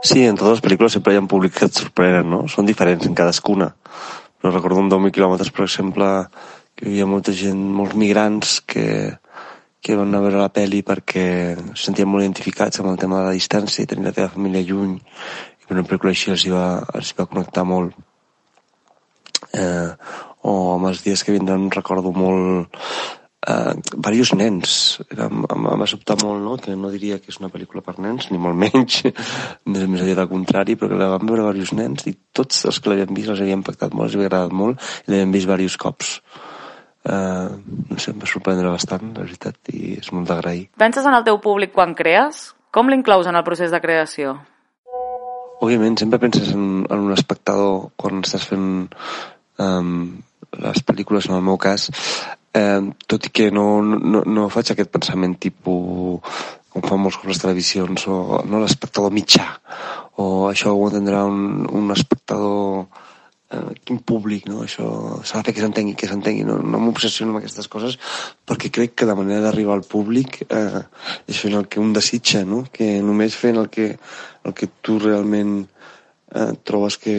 Sí, 0.00 0.22
en 0.24 0.38
totes 0.38 0.56
les 0.56 0.62
pel·lícules 0.64 0.94
sempre 0.96 1.12
hi 1.12 1.18
ha 1.18 1.24
un 1.24 1.28
públic 1.28 1.52
que 1.58 1.66
et 1.68 1.76
sorprenen, 1.76 2.30
no? 2.32 2.46
Són 2.48 2.68
diferents 2.68 3.04
en 3.06 3.14
cadascuna. 3.14 3.74
no 4.42 4.50
recordo 4.50 4.80
un 4.80 4.88
10.000 4.88 5.12
quilòmetres, 5.12 5.50
per 5.52 5.66
exemple, 5.66 6.06
que 6.74 6.86
hi 6.86 6.92
havia 6.94 7.06
molta 7.06 7.32
gent, 7.36 7.60
molts 7.76 7.92
migrants 7.92 8.54
que, 8.64 9.18
que 9.84 9.96
van 9.98 10.08
anar 10.08 10.22
a 10.22 10.24
veure 10.26 10.40
la 10.40 10.52
pel·li 10.54 10.80
perquè 10.80 11.26
se 11.74 11.84
sentien 11.84 12.08
molt 12.08 12.24
identificats 12.24 12.80
amb 12.80 12.88
el 12.94 12.96
tema 13.02 13.20
de 13.20 13.26
la 13.28 13.36
distància 13.36 13.84
i 13.84 13.90
tenir 13.90 14.08
la 14.08 14.14
teva 14.16 14.32
família 14.32 14.64
lluny 14.64 14.96
i 14.96 15.74
una 15.74 15.84
pel·lícula 15.84 16.14
així 16.14 16.32
els 16.32 16.46
va, 16.48 16.64
els 16.96 17.12
va 17.18 17.28
connectar 17.28 17.66
molt 17.68 17.92
eh, 19.52 19.92
o 20.40 20.54
amb 20.78 20.88
els 20.88 21.04
dies 21.04 21.20
que 21.20 21.36
vindran 21.36 21.68
recordo 21.76 22.16
molt 22.16 22.80
eh, 23.50 23.72
diversos 23.90 24.34
nens. 24.38 24.74
Em, 25.10 25.42
em, 25.44 25.66
em 25.72 25.82
va 25.82 25.88
sobtar 25.90 26.16
molt, 26.22 26.42
no?, 26.44 26.56
que 26.62 26.76
no 26.76 26.92
diria 26.92 27.18
que 27.20 27.32
és 27.32 27.40
una 27.42 27.50
pel·lícula 27.52 27.82
per 27.86 27.96
nens, 28.02 28.28
ni 28.30 28.38
molt 28.42 28.58
menys, 28.64 29.02
més, 29.06 29.86
més 29.86 30.04
aviat 30.04 30.22
al 30.22 30.30
contrari, 30.30 30.76
però 30.78 30.92
que 30.92 31.00
la 31.00 31.10
vam 31.14 31.26
veure 31.28 31.44
diversos 31.44 31.74
nens 31.78 32.06
i 32.10 32.14
tots 32.36 32.64
els 32.70 32.80
que 32.80 32.92
l'havien 32.92 33.16
vist 33.16 33.32
els 33.32 33.42
havia 33.42 33.58
impactat 33.58 33.96
molt, 33.96 34.10
els 34.10 34.18
havia 34.18 34.30
agradat 34.30 34.56
molt 34.62 34.80
i 35.06 35.12
l'havien 35.12 35.34
vist 35.34 35.48
diversos 35.48 35.80
cops. 35.80 36.14
Uh, 37.00 37.56
no 37.88 37.96
sé, 37.96 38.12
em 38.12 38.20
va 38.20 38.28
sorprendre 38.28 38.68
bastant, 38.68 39.14
la 39.16 39.24
veritat, 39.24 39.56
i 39.72 39.94
és 39.96 40.10
molt 40.12 40.28
d'agrair. 40.28 40.66
Penses 40.80 41.06
en 41.08 41.16
el 41.16 41.24
teu 41.24 41.40
públic 41.40 41.72
quan 41.72 41.94
crees? 41.96 42.50
Com 42.70 42.92
l'inclous 42.92 43.26
en 43.26 43.38
el 43.38 43.46
procés 43.46 43.72
de 43.72 43.80
creació? 43.80 44.36
Òbviament, 45.64 45.96
sempre 46.00 46.20
penses 46.20 46.52
en, 46.52 46.84
en 46.84 47.06
un 47.08 47.14
espectador 47.16 47.88
quan 48.00 48.20
estàs 48.20 48.44
fent 48.48 48.68
um, 49.60 49.94
les 50.60 50.84
pel·lícules, 50.84 51.28
en 51.28 51.38
el 51.38 51.42
meu 51.46 51.58
cas, 51.60 51.88
eh, 52.54 52.80
tot 53.06 53.28
i 53.28 53.34
que 53.34 53.50
no, 53.54 53.66
no, 53.82 54.24
no 54.26 54.48
faig 54.52 54.72
aquest 54.72 54.90
pensament 54.94 55.36
tipus 55.42 56.20
com 56.70 56.86
fan 56.86 57.00
molts 57.02 57.18
cops 57.18 57.32
les 57.32 57.42
televisions, 57.42 58.06
o 58.06 58.40
no 58.46 58.62
l'espectador 58.62 59.12
mitjà, 59.14 59.46
o 60.22 60.46
això 60.50 60.72
ho 60.74 60.84
entendrà 60.86 61.24
un, 61.26 61.64
un 61.66 61.90
espectador 61.90 62.86
eh, 63.50 63.72
quin 63.84 63.98
públic, 64.06 64.46
no? 64.50 64.62
Això 64.64 64.86
s'ha 65.26 65.40
de 65.40 65.48
fer 65.48 65.56
que 65.56 65.64
s'entengui, 65.64 65.96
que 65.98 66.08
s'entengui. 66.10 66.46
No, 66.46 66.60
no 66.62 66.82
m'obsessiono 66.82 67.34
amb 67.34 67.40
aquestes 67.40 67.68
coses 67.72 67.98
perquè 68.46 68.70
crec 68.70 68.94
que 68.94 69.08
la 69.08 69.18
manera 69.18 69.42
d'arribar 69.48 69.78
al 69.78 69.86
públic 69.88 70.44
eh, 70.46 70.84
és 71.26 71.42
fent 71.42 71.58
el 71.58 71.66
que 71.70 71.82
un 71.82 71.94
desitja, 71.96 72.44
no? 72.46 72.62
Que 72.72 72.98
només 73.02 73.38
fent 73.38 73.58
el 73.58 73.70
que, 73.72 73.92
el 74.46 74.56
que 74.56 74.70
tu 74.80 75.00
realment 75.02 75.64
eh, 75.64 76.52
trobes 76.62 77.00
que, 77.02 77.16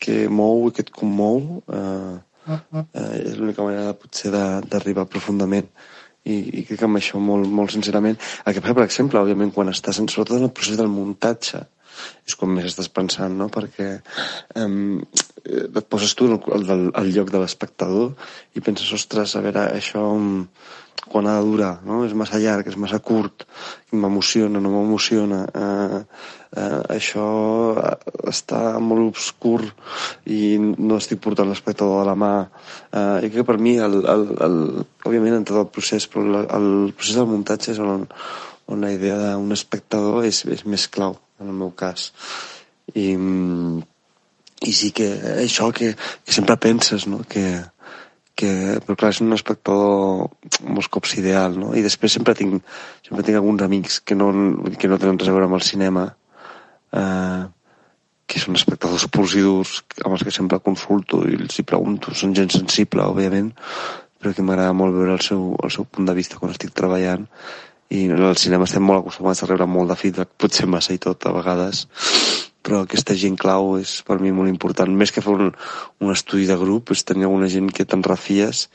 que 0.00 0.24
mou 0.32 0.70
i 0.70 0.76
que 0.76 0.86
et 0.86 0.94
commou 0.94 1.60
eh, 1.68 2.14
eh, 2.48 3.16
és 3.20 3.36
l'única 3.38 3.66
manera 3.66 3.96
potser 3.98 4.32
d'arribar 4.34 5.06
profundament 5.10 5.68
i, 6.24 6.34
i 6.34 6.64
crec 6.64 6.80
que 6.80 6.88
amb 6.88 7.00
això 7.00 7.20
molt, 7.20 7.48
molt 7.48 7.74
sincerament 7.74 8.16
el 8.16 8.54
que 8.54 8.64
passa 8.64 8.76
per 8.78 8.86
exemple, 8.86 9.20
òbviament 9.20 9.52
quan 9.54 9.72
estàs 9.72 10.00
en, 10.00 10.08
sobretot 10.08 10.40
en 10.40 10.48
el 10.48 10.54
procés 10.56 10.80
del 10.80 10.92
muntatge 10.92 11.64
és 12.26 12.36
quan 12.38 12.50
més 12.50 12.66
estàs 12.70 12.88
pensant, 12.90 13.36
no? 13.38 13.46
Perquè 13.52 13.88
um, 14.60 15.02
et 15.44 15.84
poses 15.90 16.14
tu 16.18 16.26
al, 16.30 16.40
al, 16.56 16.86
al 17.00 17.10
lloc 17.14 17.30
de 17.30 17.42
l'espectador 17.42 18.14
i 18.56 18.64
penses, 18.64 18.90
ostres, 18.96 19.36
a 19.36 19.44
veure, 19.44 19.68
això 19.78 20.02
um, 20.16 20.48
quan 21.08 21.26
ha 21.26 21.36
de 21.38 21.46
durar, 21.46 21.72
no? 21.86 22.02
És 22.06 22.14
massa 22.16 22.40
llarg, 22.40 22.68
és 22.70 22.78
massa 22.80 22.98
curt, 23.04 23.44
m'emociona, 23.92 24.60
no 24.62 24.72
m'emociona, 24.72 25.40
eh, 25.60 26.00
eh, 26.56 26.80
això 26.96 27.26
està 28.30 28.62
molt 28.80 29.12
obscur 29.12 29.60
i 30.26 30.56
no 30.58 30.98
estic 30.98 31.20
portant 31.24 31.50
l'espectador 31.50 32.02
de 32.02 32.08
la 32.10 32.16
mà. 32.18 32.32
Eh, 32.90 33.26
I 33.26 33.28
crec 33.28 33.40
que 33.42 33.48
per 33.52 33.58
mi, 33.58 33.76
el, 33.78 34.00
el, 34.14 34.26
el, 34.48 34.58
òbviament 35.04 35.40
en 35.40 35.46
tot 35.50 35.60
el 35.60 35.70
procés, 35.74 36.08
però 36.10 36.24
el, 36.24 36.40
el 36.44 36.70
procés 36.96 37.20
del 37.20 37.30
muntatge 37.30 37.74
és 37.74 37.82
on, 37.84 38.06
on 38.66 38.84
la 38.84 38.92
idea 38.94 39.18
d'un 39.20 39.52
espectador 39.56 40.24
és, 40.26 40.44
és 40.48 40.64
més 40.64 40.88
clau 40.88 41.18
en 41.40 41.50
el 41.50 41.58
meu 41.64 41.74
cas. 41.76 42.10
I, 42.94 43.12
i 44.64 44.72
sí 44.72 44.90
que 44.96 45.08
això 45.42 45.70
que, 45.74 45.94
que 46.24 46.32
sempre 46.32 46.56
penses, 46.60 47.08
no? 47.10 47.22
que, 47.28 47.44
que, 48.34 48.50
però 48.84 48.96
clar, 48.98 49.12
és 49.14 49.20
un 49.22 49.34
espectador 49.36 50.28
molts 50.66 50.90
cops 50.92 51.14
ideal, 51.20 51.54
no? 51.58 51.72
I 51.78 51.84
després 51.84 52.16
sempre 52.16 52.34
tinc, 52.38 52.62
sempre 53.06 53.24
tinc 53.26 53.38
alguns 53.38 53.62
amics 53.66 54.00
que 54.02 54.16
no, 54.18 54.30
que 54.78 54.90
no 54.90 54.98
tenen 54.98 55.20
res 55.20 55.30
a 55.30 55.34
veure 55.36 55.48
amb 55.48 55.58
el 55.58 55.66
cinema, 55.66 56.08
eh, 56.98 57.44
que 58.26 58.40
són 58.40 58.58
espectadors 58.58 59.06
purs 59.12 59.36
i 59.38 59.44
durs, 59.44 59.76
amb 60.02 60.16
els 60.16 60.24
que 60.26 60.32
sempre 60.34 60.62
consulto 60.64 61.22
i 61.28 61.36
els 61.38 61.60
hi 61.60 61.66
pregunto, 61.68 62.14
són 62.16 62.34
gent 62.34 62.50
sensible, 62.54 63.04
òbviament, 63.06 63.52
però 64.18 64.32
que 64.34 64.42
m'agrada 64.46 64.74
molt 64.74 64.96
veure 64.96 65.14
el 65.18 65.22
seu, 65.22 65.52
el 65.62 65.70
seu 65.70 65.86
punt 65.86 66.08
de 66.08 66.16
vista 66.16 66.40
quan 66.40 66.54
estic 66.54 66.72
treballant. 66.74 67.28
I 67.94 68.06
al 68.16 68.38
cinema 68.40 68.66
estem 68.66 68.82
molt 68.82 69.04
acostumats 69.04 69.44
a 69.44 69.48
rebre 69.50 69.68
molt 69.70 69.92
de 69.92 69.98
feedback, 70.00 70.32
potser 70.40 70.66
massa 70.66 70.96
i 70.96 70.98
tot 70.98 71.28
a 71.28 71.34
vegades, 71.36 71.84
però 72.64 72.82
aquesta 72.84 73.16
gent 73.20 73.36
clau 73.40 73.74
és 73.76 73.98
per 74.08 74.16
mi 74.22 74.32
molt 74.32 74.48
important. 74.48 74.90
Més 74.96 75.12
que 75.12 75.22
fer 75.24 75.34
un, 75.36 75.52
un 76.00 76.12
estudi 76.14 76.48
de 76.48 76.56
grup, 76.60 76.94
és 76.94 77.04
tenir 77.04 77.28
alguna 77.28 77.50
gent 77.52 77.68
que 77.74 77.84
te'n 77.84 78.04
refies 78.06 78.68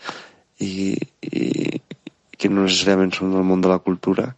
i, 0.61 0.93
i 1.25 1.81
que 2.39 2.51
no 2.53 2.67
necessàriament 2.67 3.11
són 3.15 3.33
del 3.33 3.47
món 3.47 3.63
de 3.65 3.71
la 3.71 3.81
cultura, 3.83 4.29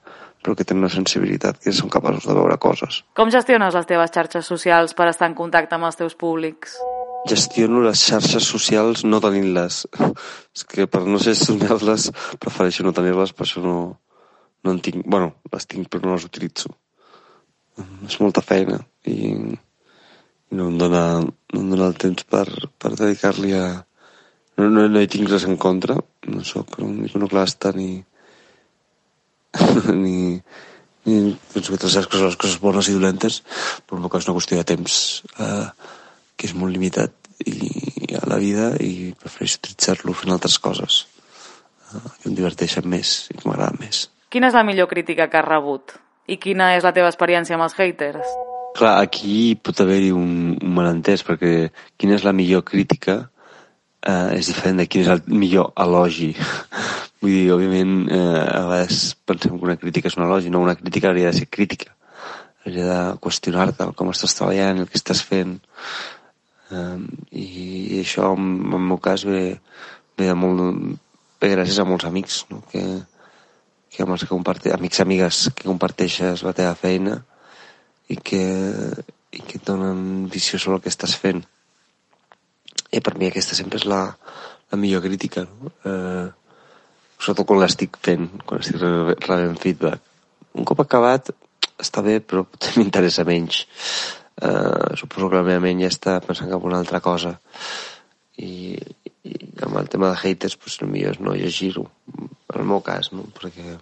però 0.41 0.55
que 0.57 0.65
tenen 0.65 0.85
una 0.85 0.93
sensibilitat, 0.93 1.59
que 1.61 1.73
són 1.75 1.91
capaços 1.93 2.25
de 2.25 2.35
veure 2.37 2.57
coses. 2.61 3.03
Com 3.17 3.29
gestiones 3.33 3.77
les 3.77 3.89
teves 3.89 4.13
xarxes 4.15 4.47
socials 4.49 4.95
per 4.97 5.11
estar 5.11 5.29
en 5.29 5.37
contacte 5.37 5.77
amb 5.77 5.89
els 5.89 5.99
teus 5.99 6.17
públics? 6.17 6.79
Gestiono 7.29 7.83
les 7.85 8.01
xarxes 8.01 8.47
socials 8.49 9.03
no 9.05 9.21
tenint-les. 9.21 9.83
És 10.57 10.63
que 10.65 10.87
per 10.89 11.03
no 11.05 11.21
gestionar-les 11.21 12.09
prefereixo 12.41 12.87
no 12.87 12.95
tenir-les, 12.97 13.35
per 13.37 13.45
això 13.45 13.61
no, 13.61 13.75
no 14.65 14.73
en 14.73 14.81
tinc, 14.81 15.05
bueno, 15.05 15.35
les 15.53 15.69
tinc 15.69 15.91
però 15.91 16.09
no 16.09 16.17
les 16.17 16.25
utilitzo. 16.25 16.73
És 18.07 18.17
molta 18.21 18.43
feina 18.45 18.79
i, 19.07 19.31
i 19.31 20.57
no, 20.57 20.67
em 20.67 20.77
dona, 20.79 21.03
no 21.21 21.61
em 21.61 21.69
dona 21.73 21.87
el 21.91 21.97
temps 22.01 22.27
per, 22.29 22.45
per 22.77 22.93
dedicar-li 22.95 23.53
a... 23.57 23.65
No, 24.59 24.67
no, 24.67 24.85
no 24.91 25.01
hi 25.01 25.09
tinc 25.09 25.29
res 25.31 25.47
en 25.47 25.57
contra, 25.57 25.95
no 26.27 26.43
sóc 26.47 26.77
un 26.83 26.99
iconoclasta 27.07 27.71
ni... 27.77 27.93
ni, 30.03 30.37
ni 31.05 31.15
penso 31.53 31.73
que 31.73 31.87
les 31.87 32.07
coses, 32.07 32.25
les 32.27 32.37
coses 32.39 32.59
bones 32.61 32.91
i 32.91 32.95
dolentes, 32.95 33.41
però 33.87 33.99
en 33.99 34.05
és 34.19 34.27
una 34.27 34.37
qüestió 34.37 34.59
de 34.59 34.67
temps 34.67 34.99
eh, 35.39 35.65
que 36.37 36.47
és 36.47 36.55
molt 36.55 36.73
limitat 36.75 37.15
i 37.47 38.15
a 38.19 38.27
la 38.29 38.37
vida 38.41 38.71
i 38.83 39.13
prefereixo 39.17 39.59
utilitzar-lo 39.61 40.13
fent 40.17 40.33
altres 40.35 40.59
coses 40.61 41.05
eh, 41.93 42.05
que 42.21 42.29
em 42.29 42.37
diverteixen 42.37 42.87
més 42.87 43.31
i 43.31 43.39
que 43.39 43.47
m'agraden 43.47 43.81
més. 43.81 44.05
Quina 44.31 44.51
és 44.51 44.55
la 44.55 44.65
millor 44.67 44.89
crítica 44.91 45.27
que 45.31 45.39
has 45.39 45.47
rebut? 45.47 45.95
I 46.29 46.37
quina 46.37 46.73
és 46.77 46.85
la 46.85 46.93
teva 46.95 47.09
experiència 47.09 47.57
amb 47.57 47.65
els 47.65 47.75
haters? 47.77 48.33
Clar, 48.77 48.95
aquí 49.01 49.55
pot 49.59 49.81
haver-hi 49.83 50.11
un, 50.15 50.55
un 50.55 50.75
malentès, 50.77 51.25
perquè 51.27 51.71
quina 51.99 52.15
és 52.15 52.25
la 52.27 52.35
millor 52.35 52.63
crítica 52.67 53.17
eh, 54.05 54.37
és 54.37 54.47
diferent 54.51 54.79
de 54.79 54.87
quin 54.87 55.03
és 55.05 55.11
el 55.11 55.23
millor 55.27 55.71
elogi. 55.81 56.31
Vull 57.21 57.35
dir, 57.35 57.49
òbviament, 57.55 57.97
eh, 58.09 58.21
a 58.21 58.61
vegades 58.69 59.01
pensem 59.27 59.57
que 59.57 59.69
una 59.69 59.77
crítica 59.81 60.09
és 60.09 60.17
un 60.17 60.25
elogi, 60.27 60.53
no, 60.53 60.63
una 60.63 60.77
crítica 60.79 61.11
hauria 61.11 61.29
de 61.31 61.41
ser 61.41 61.49
crítica. 61.49 61.93
Hauria 62.65 62.87
de 62.87 62.99
qüestionar-te 63.21 63.91
com 63.97 64.13
estàs 64.13 64.37
treballant, 64.37 64.81
el 64.81 64.89
que 64.89 64.99
estàs 65.01 65.21
fent. 65.25 65.57
Eh, 66.71 66.97
I 67.43 68.01
això, 68.01 68.31
en, 68.37 68.51
en 68.69 68.79
el 68.79 68.91
meu 68.93 69.01
cas, 69.03 69.25
ve, 69.27 69.45
ve 70.17 70.29
de 70.31 70.37
molt... 70.37 70.99
ve 71.41 71.49
gràcies 71.49 71.79
a 71.81 71.87
molts 71.89 72.05
amics, 72.05 72.43
no? 72.53 72.61
que, 72.69 72.81
que 74.01 74.07
amb 74.07 74.15
els 74.15 74.23
que 74.25 74.33
comparteix, 74.33 74.73
amics 74.73 75.01
amigues 75.03 75.39
que 75.53 75.67
comparteixes 75.69 76.41
la 76.41 76.55
teva 76.57 76.73
feina 76.73 77.19
i 78.09 78.17
que, 78.17 78.41
i 79.29 79.41
que 79.45 79.59
et 79.59 79.67
donen 79.67 80.25
visió 80.31 80.57
sobre 80.57 80.79
el 80.79 80.85
que 80.85 80.89
estàs 80.89 81.13
fent. 81.21 81.43
I 82.91 83.01
per 83.05 83.13
mi 83.19 83.29
aquesta 83.29 83.55
sempre 83.55 83.77
és 83.77 83.85
la, 83.85 84.01
la 84.73 84.79
millor 84.81 85.03
crítica, 85.05 85.45
no? 85.45 85.73
Eh, 85.85 86.25
sobretot 87.21 87.45
quan 87.51 87.61
l'estic 87.61 87.99
fent, 88.01 88.25
quan 88.49 88.65
estic 88.65 88.81
rebent 88.81 89.61
feedback. 89.61 90.01
Un 90.57 90.65
cop 90.67 90.81
acabat 90.81 91.29
està 91.77 92.01
bé, 92.01 92.17
però 92.25 92.43
potser 92.49 92.73
m'interessa 92.81 93.27
menys. 93.27 93.61
Eh, 94.41 94.97
suposo 94.97 95.29
que 95.29 95.37
la 95.37 95.45
meva 95.45 95.61
ment 95.67 95.85
ja 95.85 95.93
està 95.93 96.17
pensant 96.25 96.49
cap 96.49 96.65
una 96.65 96.81
altra 96.81 97.03
cosa. 97.05 97.35
I, 98.41 98.73
i 99.29 99.37
amb 99.61 99.77
el 99.77 99.93
tema 99.93 100.09
de 100.09 100.17
haters, 100.17 100.57
pues, 100.57 100.81
el 100.81 100.89
millor 100.89 101.13
és 101.13 101.21
no 101.21 101.37
llegir-ho 101.37 101.85
en 102.17 102.59
el 102.59 102.67
meu 102.67 102.81
cas, 102.83 103.11
no? 103.13 103.29
perquè 103.37 103.77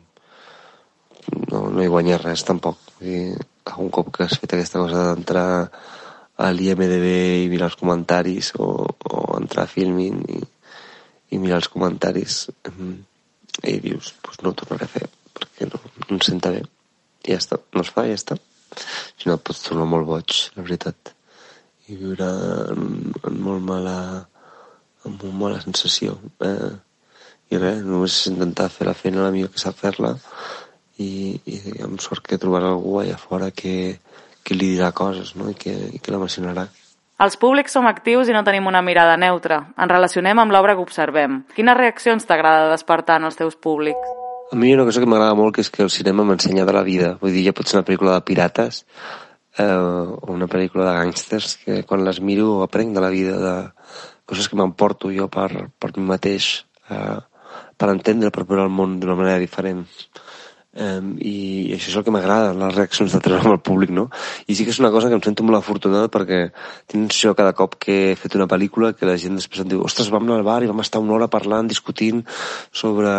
no, 1.52 1.68
no 1.70 1.84
hi 1.84 1.90
guanya 1.92 2.20
res 2.22 2.46
tampoc. 2.48 2.80
I 3.02 3.34
un 3.80 3.92
cop 3.94 4.10
que 4.16 4.26
has 4.26 4.38
fet 4.42 4.56
aquesta 4.56 4.82
cosa 4.82 5.04
d'entrar 5.10 5.50
a 6.40 6.48
l'IMDB 6.56 7.06
i 7.44 7.50
mirar 7.52 7.70
els 7.70 7.78
comentaris 7.80 8.54
o, 8.58 8.70
o 8.88 9.22
entrar 9.38 9.66
a 9.66 9.72
Filmin 9.72 10.22
i, 10.32 10.40
i 11.36 11.40
mirar 11.42 11.60
els 11.60 11.70
comentaris 11.72 12.46
i 13.68 13.78
dius, 13.84 14.14
pues 14.24 14.40
no 14.42 14.52
ho 14.52 14.58
tornaré 14.58 14.88
a 14.88 14.94
fer 14.94 15.06
perquè 15.36 15.68
no, 15.70 15.82
no 16.00 16.16
em 16.16 16.22
senta 16.26 16.52
bé 16.56 16.64
i 16.64 17.34
ja 17.34 17.40
està, 17.42 17.60
no 17.76 17.84
es 17.84 17.92
fa, 17.94 18.06
ja 18.08 18.16
està 18.16 18.40
si 19.20 19.28
no 19.28 19.36
et 19.36 19.44
pots 19.44 19.66
tornar 19.66 19.88
molt 19.90 20.08
boig, 20.08 20.36
la 20.56 20.64
veritat 20.64 21.14
i 21.90 21.98
viure 22.00 22.30
en, 22.72 23.12
en 23.28 23.40
molt 23.44 23.66
mala 23.66 23.98
amb 25.08 25.26
una 25.28 25.40
mala 25.44 25.62
sensació 25.64 26.16
eh? 26.46 26.72
i 27.52 27.60
res, 27.60 27.84
només 27.84 28.16
és 28.16 28.32
intentar 28.32 28.70
fer 28.72 28.88
la 28.88 28.96
feina 28.98 29.26
la 29.26 29.34
millor 29.36 29.52
que 29.52 29.62
sap 29.62 29.80
fer-la 29.80 30.16
i, 31.00 31.40
i 31.48 31.60
amb 31.86 32.02
sort 32.04 32.26
que 32.28 32.40
trobarà 32.42 32.74
algú 32.74 33.00
allà 33.00 33.18
fora 33.18 33.50
que, 33.56 33.98
que 34.44 34.58
li 34.58 34.74
dirà 34.76 34.92
coses 34.96 35.34
no? 35.40 35.50
I, 35.52 35.56
que, 35.58 35.74
i 35.96 36.00
que 36.04 36.14
l'emocionarà. 36.14 36.68
Els 37.20 37.36
públics 37.36 37.74
som 37.76 37.88
actius 37.90 38.30
i 38.32 38.36
no 38.36 38.46
tenim 38.48 38.70
una 38.70 38.80
mirada 38.86 39.18
neutra. 39.20 39.60
Ens 39.76 39.92
relacionem 39.92 40.40
amb 40.40 40.54
l'obra 40.56 40.78
que 40.78 40.86
observem. 40.86 41.42
Quines 41.56 41.76
reaccions 41.76 42.24
t'agrada 42.28 42.70
despertar 42.72 43.18
en 43.20 43.28
els 43.28 43.36
teus 43.40 43.58
públics? 43.60 44.14
A 44.52 44.58
mi 44.58 44.72
una 44.74 44.86
cosa 44.88 45.02
que 45.04 45.10
m'agrada 45.10 45.36
molt 45.36 45.58
que 45.58 45.66
és 45.66 45.70
que 45.70 45.84
el 45.84 45.92
cinema 45.92 46.24
m'ensenya 46.26 46.64
de 46.66 46.74
la 46.74 46.86
vida. 46.88 47.18
Vull 47.22 47.36
dir, 47.36 47.44
ja 47.50 47.56
pot 47.56 47.68
ser 47.68 47.78
una 47.78 47.88
pel·lícula 47.90 48.16
de 48.16 48.24
pirates 48.30 48.86
eh, 49.60 49.68
o 49.68 50.32
una 50.32 50.48
pel·lícula 50.48 50.88
de 50.88 50.96
gàngsters 51.02 51.58
que 51.66 51.82
quan 51.90 52.08
les 52.08 52.22
miro 52.24 52.62
aprenc 52.64 52.96
de 52.96 53.04
la 53.04 53.12
vida, 53.14 53.36
de 53.44 53.56
coses 54.26 54.48
que 54.48 54.58
m'emporto 54.58 55.12
jo 55.12 55.28
per, 55.28 55.50
per 55.76 55.92
mi 55.98 56.08
mateix, 56.08 56.50
eh, 56.90 57.20
per 57.78 57.92
entendre, 57.92 58.32
per 58.32 58.48
veure 58.48 58.66
el 58.66 58.74
món 58.74 58.96
d'una 59.00 59.20
manera 59.20 59.44
diferent. 59.44 59.84
Um, 60.78 61.16
i, 61.18 61.74
això 61.74 61.90
és 61.90 61.96
el 61.98 62.04
que 62.06 62.12
m'agrada, 62.14 62.52
les 62.54 62.76
reaccions 62.76 63.16
treure 63.26 63.42
amb 63.42 63.56
el 63.56 63.62
públic, 63.66 63.90
no? 63.90 64.04
I 64.46 64.54
sí 64.54 64.68
que 64.68 64.70
és 64.70 64.78
una 64.78 64.92
cosa 64.94 65.10
que 65.10 65.18
em 65.18 65.24
sento 65.26 65.42
molt 65.42 65.58
afortunada 65.58 66.12
perquè 66.14 66.44
tinc 66.94 67.10
això 67.10 67.34
cada 67.34 67.56
cop 67.58 67.74
que 67.82 67.96
he 68.12 68.14
fet 68.20 68.38
una 68.38 68.46
pel·lícula 68.52 68.92
que 68.94 69.10
la 69.10 69.18
gent 69.18 69.40
després 69.40 69.64
em 69.64 69.72
diu 69.72 69.82
ostres, 69.82 70.12
vam 70.14 70.28
anar 70.28 70.38
al 70.38 70.46
bar 70.46 70.62
i 70.62 70.70
vam 70.70 70.86
estar 70.86 71.02
una 71.02 71.18
hora 71.18 71.30
parlant, 71.34 71.72
discutint 71.74 72.22
sobre, 72.70 73.16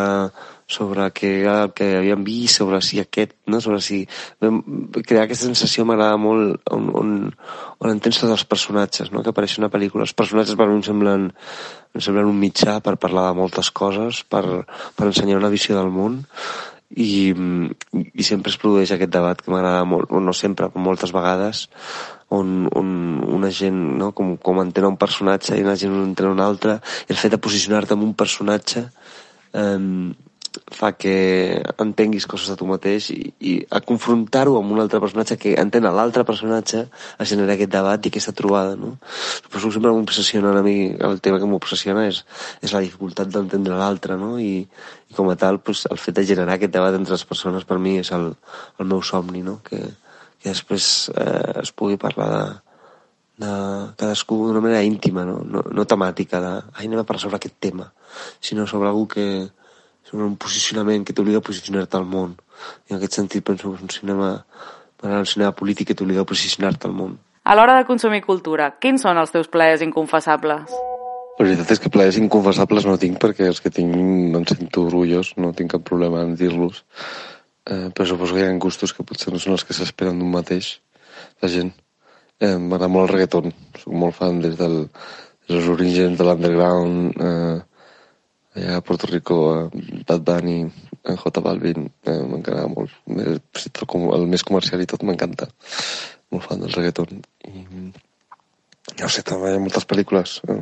sobre 0.71 1.11
què 1.11 1.35
era 1.41 1.57
el 1.65 1.75
que 1.75 1.91
havíem 1.99 2.23
vist, 2.23 2.61
sobre 2.61 2.79
si 2.87 3.03
aquest, 3.03 3.35
no? 3.51 3.59
sobre 3.59 3.83
si... 3.83 4.05
Crear 4.39 5.27
aquesta 5.27 5.51
sensació 5.51 5.89
m'agrada 5.91 6.23
molt 6.23 6.71
on, 6.71 6.87
on, 7.03 7.15
on 7.83 7.97
entens 7.97 8.23
tots 8.23 8.39
els 8.39 8.47
personatges 8.47 9.11
no? 9.11 9.27
que 9.27 9.35
apareixen 9.35 9.67
a 9.67 9.67
la 9.67 9.75
pel·lícula. 9.75 10.07
Els 10.07 10.15
personatges 10.15 10.55
per 10.55 10.71
mi 10.71 10.79
em 10.79 10.87
semblen, 10.87 11.33
em 11.99 12.07
semblen 12.07 12.31
un 12.31 12.39
mitjà 12.39 12.79
per 12.79 12.95
parlar 12.95 13.33
de 13.33 13.41
moltes 13.43 13.75
coses, 13.75 14.23
per, 14.23 14.45
per 14.95 15.11
ensenyar 15.11 15.43
una 15.43 15.51
visió 15.51 15.75
del 15.75 15.91
món 15.91 16.23
i, 16.97 17.35
i 17.95 18.27
sempre 18.27 18.51
es 18.51 18.59
produeix 18.59 18.91
aquest 18.95 19.13
debat 19.15 19.41
que 19.41 19.53
m'agrada 19.53 19.85
molt, 19.87 20.11
no 20.11 20.35
sempre, 20.35 20.71
però 20.71 20.83
moltes 20.83 21.13
vegades, 21.15 21.67
on, 22.35 22.67
on 22.77 22.89
una 23.39 23.51
gent, 23.55 23.79
no, 24.01 24.11
com, 24.17 24.37
com 24.39 24.63
entén 24.63 24.89
un 24.89 24.99
personatge 24.99 25.59
i 25.59 25.67
una 25.67 25.77
gent 25.79 25.95
entén 26.03 26.31
un 26.31 26.43
altre, 26.43 26.81
i 27.07 27.15
el 27.15 27.21
fet 27.21 27.35
de 27.35 27.43
posicionar-te 27.43 27.95
en 27.99 28.07
un 28.07 28.15
personatge 28.19 28.87
eh, 29.53 29.79
fa 30.75 30.91
que 30.99 31.63
entenguis 31.79 32.27
coses 32.27 32.51
de 32.51 32.57
tu 32.59 32.67
mateix 32.67 33.11
i, 33.15 33.19
i 33.39 33.53
a 33.71 33.81
confrontar-ho 33.87 34.57
amb 34.59 34.73
un 34.75 34.81
altre 34.83 34.99
personatge 35.03 35.37
que 35.39 35.53
entén 35.61 35.87
l'altre 35.87 36.25
personatge 36.27 36.83
a 36.91 37.27
generar 37.29 37.55
aquest 37.55 37.71
debat 37.71 38.07
i 38.07 38.11
aquesta 38.11 38.35
trobada, 38.37 38.75
no? 38.79 38.97
Que 39.47 39.63
sempre 39.63 39.93
m'obsessiona 39.95 40.57
a 40.59 40.65
mi, 40.67 40.91
el 40.91 41.21
tema 41.23 41.39
que 41.39 41.51
m'obsessiona 41.51 42.09
és, 42.11 42.25
és 42.63 42.75
la 42.75 42.83
dificultat 42.83 43.31
d'entendre 43.31 43.79
l'altre, 43.79 44.17
no? 44.19 44.33
I, 44.43 44.67
I 45.11 45.19
com 45.19 45.31
a 45.31 45.37
tal, 45.39 45.61
pues, 45.63 45.85
el 45.91 46.03
fet 46.03 46.19
de 46.19 46.27
generar 46.27 46.59
aquest 46.59 46.75
debat 46.75 46.99
entre 46.99 47.15
les 47.15 47.27
persones 47.27 47.67
per 47.69 47.79
mi 47.79 47.99
és 48.01 48.11
el, 48.17 48.33
el 48.79 48.91
meu 48.91 49.05
somni, 49.07 49.45
no? 49.47 49.61
Que, 49.67 49.79
que 50.41 50.51
després 50.51 51.11
eh, 51.15 51.63
es 51.63 51.71
pugui 51.77 52.01
parlar 52.01 52.31
de, 52.35 52.43
de 53.47 53.55
cadascú 54.03 54.43
d'una 54.49 54.65
manera 54.65 54.83
íntima, 54.83 55.25
no? 55.29 55.41
no? 55.45 55.63
no 55.71 55.87
temàtica 55.89 56.43
de, 56.43 56.53
ai, 56.75 56.87
anem 56.89 57.03
a 57.03 57.07
parlar 57.07 57.23
sobre 57.23 57.39
aquest 57.41 57.59
tema, 57.63 57.91
sinó 58.43 58.67
sobre 58.67 58.91
algú 58.91 59.07
que, 59.15 59.27
sobre 60.11 60.27
un 60.27 60.37
posicionament 60.37 61.07
que 61.07 61.15
t'obliga 61.15 61.39
a 61.39 61.47
posicionar-te 61.47 61.97
al 61.97 62.07
món. 62.11 62.35
I 62.89 62.95
en 62.95 62.99
aquest 62.99 63.21
sentit 63.21 63.47
penso 63.47 63.71
que 63.71 63.79
és 63.79 63.85
un 63.87 63.93
cinema, 63.95 64.31
un 65.07 65.27
cinema 65.33 65.55
polític 65.55 65.93
que 65.93 65.99
t'obliga 65.99 66.25
a 66.27 66.29
posicionar-te 66.29 66.89
al 66.91 66.97
món. 66.97 67.19
A 67.47 67.55
l'hora 67.57 67.77
de 67.79 67.87
consumir 67.87 68.25
cultura, 68.27 68.73
quins 68.83 69.07
són 69.07 69.21
els 69.21 69.31
teus 69.31 69.49
plaers 69.49 69.85
inconfessables? 69.87 70.75
La 71.39 71.47
veritat 71.47 71.71
és 71.73 71.81
que 71.81 71.93
plaers 71.93 72.19
inconfessables 72.21 72.85
no 72.85 72.99
tinc 73.01 73.17
perquè 73.23 73.47
els 73.49 73.63
que 73.65 73.73
tinc 73.73 73.95
em 73.97 74.45
sento 74.51 74.85
orgullós, 74.91 75.33
no 75.41 75.55
tinc 75.57 75.73
cap 75.77 75.87
problema 75.87 76.25
en 76.27 76.35
dir-los. 76.37 76.83
Eh, 77.71 77.89
però 77.95 78.09
suposo 78.09 78.35
que 78.35 78.43
hi 78.43 78.51
ha 78.51 78.59
gustos 78.61 78.93
que 78.97 79.07
potser 79.07 79.33
no 79.33 79.41
són 79.41 79.55
els 79.55 79.65
que 79.65 79.77
s'esperen 79.77 80.19
d'un 80.19 80.35
mateix, 80.35 80.75
la 81.41 81.49
gent. 81.49 81.73
Eh, 82.41 82.57
M'agrada 82.59 82.91
molt 82.93 83.07
el 83.07 83.15
reggaeton, 83.15 83.55
soc 83.79 83.97
molt 84.03 84.19
fan 84.19 84.43
des 84.43 84.59
del, 84.59 84.83
dels 85.49 85.69
orígens 85.73 86.19
de 86.19 86.27
l'underground, 86.27 87.17
eh, 87.17 87.59
a 88.55 88.81
Puerto 88.81 89.07
Rico, 89.07 89.71
eh, 89.73 90.03
Bad 90.07 90.23
Bunny, 90.27 90.71
J 91.05 91.41
Balvin, 91.41 91.91
eh, 92.05 92.23
m'encanta 92.27 92.67
molt. 92.69 92.93
El, 93.07 93.41
el 94.17 94.27
més 94.31 94.45
comercial 94.47 94.83
i 94.83 94.89
tot 94.91 95.05
m'encanta. 95.07 95.49
Molt 96.31 96.47
fan 96.47 96.63
del 96.63 96.73
reggaeton. 96.75 97.23
I, 97.47 97.65
no 99.01 99.09
sé, 99.09 99.23
també 99.27 99.53
hi 99.53 99.59
ha 99.59 99.63
moltes 99.63 99.87
pel·lícules. 99.87 100.41
Eh? 100.51 100.61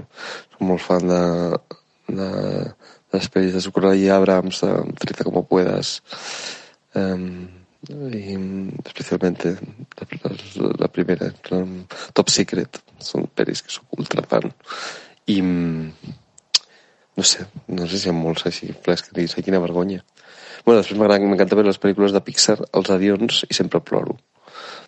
Soc 0.54 0.64
molt 0.68 0.84
fan 0.84 1.08
de, 1.08 1.22
de, 2.08 2.28
de 2.28 3.20
les 3.20 3.30
pel·lis 3.32 3.56
de 3.56 3.62
Socorro 3.64 3.94
i 3.96 4.08
Abrams, 4.12 4.60
de 4.64 4.74
Trita 5.00 5.24
como 5.24 5.46
puedas. 5.48 6.02
Eh, 6.94 7.48
y 7.88 8.34
especialmente 8.84 9.56
la, 10.56 10.72
la 10.78 10.88
primera, 10.88 11.32
Top 12.12 12.28
Secret, 12.28 12.80
són 12.98 13.28
pel·lis 13.30 13.62
que 13.62 13.70
soc 13.72 13.94
ultra 13.96 14.24
fan. 14.26 14.50
I, 15.30 15.38
no 17.18 17.24
sé, 17.26 17.46
no 17.66 17.87
sé 17.90 17.98
si 17.98 18.07
hi 18.07 18.12
ha 18.12 18.14
molts 18.14 18.46
així 18.46 18.70
frescs 18.70 19.09
que 19.09 19.16
diguis, 19.16 19.35
quina 19.42 19.59
vergonya. 19.59 20.04
Bueno, 20.64 20.78
després 20.78 20.98
m'encanta 21.00 21.57
veure 21.59 21.66
les 21.66 21.81
pel·lícules 21.83 22.12
de 22.14 22.20
Pixar 22.22 22.61
als 22.78 22.90
avions 22.94 23.40
i 23.50 23.57
sempre 23.57 23.81
ploro. 23.83 24.14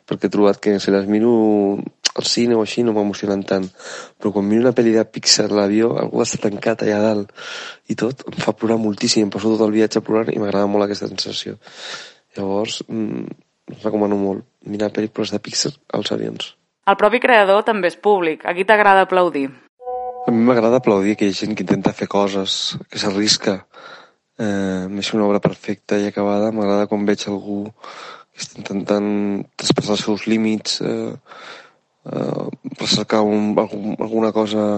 Perquè 0.06 0.28
he 0.28 0.32
trobat 0.32 0.60
que 0.62 0.76
si 0.82 0.94
les 0.94 1.08
miro 1.10 1.32
al 2.14 2.26
cine 2.26 2.54
o 2.54 2.62
així 2.62 2.84
no 2.86 2.94
m'emocionen 2.94 3.42
tant. 3.48 3.66
Però 4.18 4.30
quan 4.34 4.46
miro 4.46 4.62
una 4.62 4.74
pel·li 4.76 4.92
de 4.94 5.04
Pixar 5.10 5.48
l'avió, 5.50 5.90
algú 5.98 6.22
està 6.22 6.38
tancat 6.44 6.84
allà 6.86 7.00
dalt 7.02 7.32
i 7.90 7.96
tot, 7.98 8.22
em 8.30 8.38
fa 8.44 8.54
plorar 8.54 8.78
moltíssim. 8.82 9.26
Em 9.26 9.32
passo 9.34 9.50
tot 9.54 9.66
el 9.66 9.74
viatge 9.74 10.02
plorant 10.06 10.30
i 10.30 10.38
m'agrada 10.38 10.70
molt 10.70 10.86
aquesta 10.86 11.08
sensació. 11.10 11.56
Llavors, 12.38 12.84
mmm, 12.86 13.26
recomano 13.82 14.18
molt 14.20 14.46
mirar 14.70 14.92
pel·lícules 14.94 15.34
de 15.34 15.42
Pixar 15.42 15.74
als 15.98 16.14
avions. 16.14 16.54
El 16.86 16.98
propi 16.98 17.18
creador 17.22 17.66
també 17.66 17.90
és 17.90 17.98
públic. 17.98 18.46
A 18.46 18.54
qui 18.54 18.66
t'agrada 18.66 19.06
aplaudir? 19.06 19.48
A 20.30 20.32
mi 20.32 20.44
m'agrada 20.46 20.78
aplaudir 20.78 21.16
aquella 21.16 21.34
gent 21.34 21.56
que 21.58 21.64
intenta 21.64 21.90
fer 22.00 22.06
coses, 22.06 22.52
que 22.86 23.00
s'arrisca. 23.02 23.54
Eh, 24.38 24.86
més 24.86 25.08
una 25.16 25.24
obra 25.26 25.40
perfecta 25.42 25.98
i 25.98 26.06
acabada, 26.06 26.52
m'agrada 26.54 26.86
quan 26.86 27.02
veig 27.08 27.24
algú 27.26 27.64
que 27.72 28.44
està 28.44 28.60
intentant 28.60 29.08
traspassar 29.58 29.96
els 29.96 30.04
seus 30.06 30.28
límits, 30.30 30.76
eh, 30.86 31.10
eh, 32.12 32.46
recercar 32.78 33.24
un, 33.26 33.50
algun, 33.58 33.98
alguna 33.98 34.30
cosa 34.38 34.68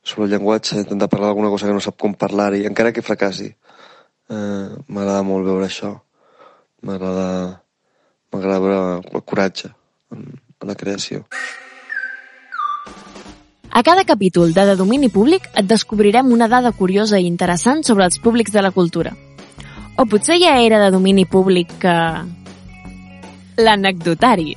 sobre 0.00 0.30
el 0.30 0.32
llenguatge, 0.32 0.80
intentar 0.80 1.10
parlar 1.12 1.28
d'alguna 1.28 1.52
cosa 1.52 1.68
que 1.68 1.76
no 1.76 1.84
sap 1.84 2.00
com 2.00 2.16
parlar-hi, 2.24 2.64
encara 2.72 2.96
que 2.96 3.04
fracassi. 3.04 3.52
Eh, 4.32 4.68
m'agrada 4.88 5.20
molt 5.28 5.44
veure 5.52 5.68
això. 5.68 5.92
M'agrada 6.88 7.28
m'agrada 8.32 8.64
veure 8.64 8.82
el 8.96 9.28
coratge 9.28 9.74
en, 10.16 10.30
en 10.56 10.72
la 10.72 10.80
creació. 10.86 11.26
A 13.72 13.82
cada 13.84 14.04
capítol 14.04 14.52
de 14.52 14.64
De 14.66 14.74
domini 14.74 15.08
públic 15.08 15.46
et 15.54 15.66
descobrirem 15.66 16.32
una 16.34 16.48
dada 16.48 16.72
curiosa 16.72 17.20
i 17.20 17.26
interessant 17.26 17.84
sobre 17.86 18.04
els 18.04 18.18
públics 18.18 18.52
de 18.52 18.62
la 18.62 18.72
cultura. 18.74 19.14
O 19.96 20.06
potser 20.10 20.40
ja 20.42 20.56
era 20.58 20.80
de 20.82 20.90
domini 20.90 21.24
públic 21.24 21.70
que... 21.78 21.94
L'anecdotari. 23.60 24.56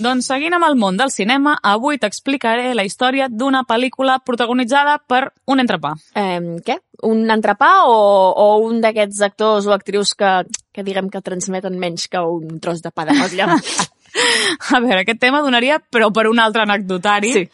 Doncs 0.00 0.28
seguint 0.28 0.56
amb 0.56 0.64
el 0.66 0.76
món 0.80 0.96
del 0.96 1.12
cinema, 1.12 1.54
avui 1.62 1.98
t'explicaré 2.00 2.72
la 2.74 2.84
història 2.88 3.28
d'una 3.28 3.62
pel·lícula 3.68 4.18
protagonitzada 4.24 4.98
per 5.08 5.26
un 5.46 5.60
entrepà. 5.60 5.92
Eh, 6.16 6.60
què? 6.64 6.78
Un 7.08 7.28
entrepà 7.32 7.70
o, 7.88 7.96
o 8.32 8.46
un 8.64 8.80
d'aquests 8.80 9.20
actors 9.28 9.68
o 9.68 9.76
actrius 9.76 10.14
que, 10.16 10.32
que 10.72 10.84
diguem 10.84 11.08
que 11.12 11.24
transmeten 11.24 11.78
menys 11.80 12.08
que 12.08 12.20
un 12.20 12.60
tros 12.60 12.80
de 12.84 12.92
pa 12.92 13.08
de 13.08 13.16
motlla? 13.20 13.56
A 14.76 14.80
veure, 14.80 15.02
aquest 15.02 15.20
tema 15.20 15.42
donaria, 15.44 15.80
però 15.92 16.10
per 16.14 16.26
un 16.30 16.40
altre 16.42 16.64
anecdotari. 16.66 17.32
Sí. 17.32 17.44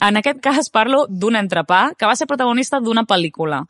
En 0.00 0.16
aquest 0.16 0.40
cas 0.44 0.70
parlo 0.72 1.04
d'un 1.08 1.36
entrepà 1.36 1.90
que 1.98 2.08
va 2.08 2.16
ser 2.16 2.28
protagonista 2.30 2.80
d'una 2.80 3.04
pel·lícula. 3.08 3.62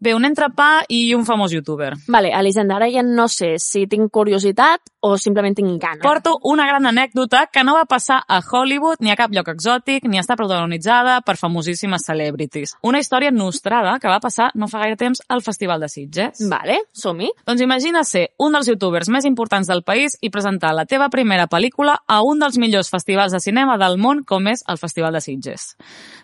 Bé, 0.00 0.14
un 0.16 0.24
entrepà 0.24 0.86
i 0.88 1.12
un 1.12 1.26
famós 1.28 1.52
youtuber. 1.52 1.90
Vale, 2.08 2.30
Elisenda, 2.32 2.78
ara 2.78 2.86
ja 2.88 3.02
no 3.04 3.26
sé 3.28 3.58
si 3.60 3.82
tinc 3.84 4.08
curiositat 4.08 4.80
o 5.04 5.10
simplement 5.20 5.52
tinc 5.58 5.74
gana. 5.82 6.00
Porto 6.00 6.38
una 6.48 6.64
gran 6.64 6.88
anècdota 6.88 7.42
que 7.52 7.60
no 7.68 7.74
va 7.76 7.84
passar 7.84 8.22
a 8.26 8.38
Hollywood 8.40 9.04
ni 9.04 9.12
a 9.12 9.16
cap 9.20 9.34
lloc 9.36 9.50
exòtic 9.52 10.06
ni 10.08 10.16
està 10.16 10.38
protagonitzada 10.40 11.18
per 11.20 11.36
famosíssimes 11.36 12.06
celebrities. 12.08 12.72
Una 12.80 13.02
història 13.04 13.28
nostrada 13.30 13.98
que 14.00 14.08
va 14.08 14.22
passar 14.24 14.48
no 14.54 14.70
fa 14.72 14.80
gaire 14.86 14.96
temps 14.96 15.20
al 15.28 15.44
Festival 15.44 15.84
de 15.84 15.92
Sitges. 15.92 16.46
Vale, 16.48 16.78
som-hi. 16.96 17.28
Doncs 17.44 17.60
imagina 17.60 18.00
ser 18.08 18.30
un 18.40 18.56
dels 18.56 18.72
youtubers 18.72 19.12
més 19.12 19.28
importants 19.28 19.68
del 19.68 19.84
país 19.84 20.16
i 20.24 20.32
presentar 20.32 20.72
la 20.72 20.86
teva 20.88 21.10
primera 21.12 21.44
pel·lícula 21.44 21.98
a 22.08 22.22
un 22.24 22.40
dels 22.40 22.56
millors 22.56 22.88
festivals 22.88 23.36
de 23.36 23.44
cinema 23.44 23.76
del 23.76 24.00
món 24.00 24.24
com 24.24 24.48
és 24.48 24.64
el 24.64 24.80
Festival 24.80 25.12
de 25.12 25.20
Sitges. 25.20 25.74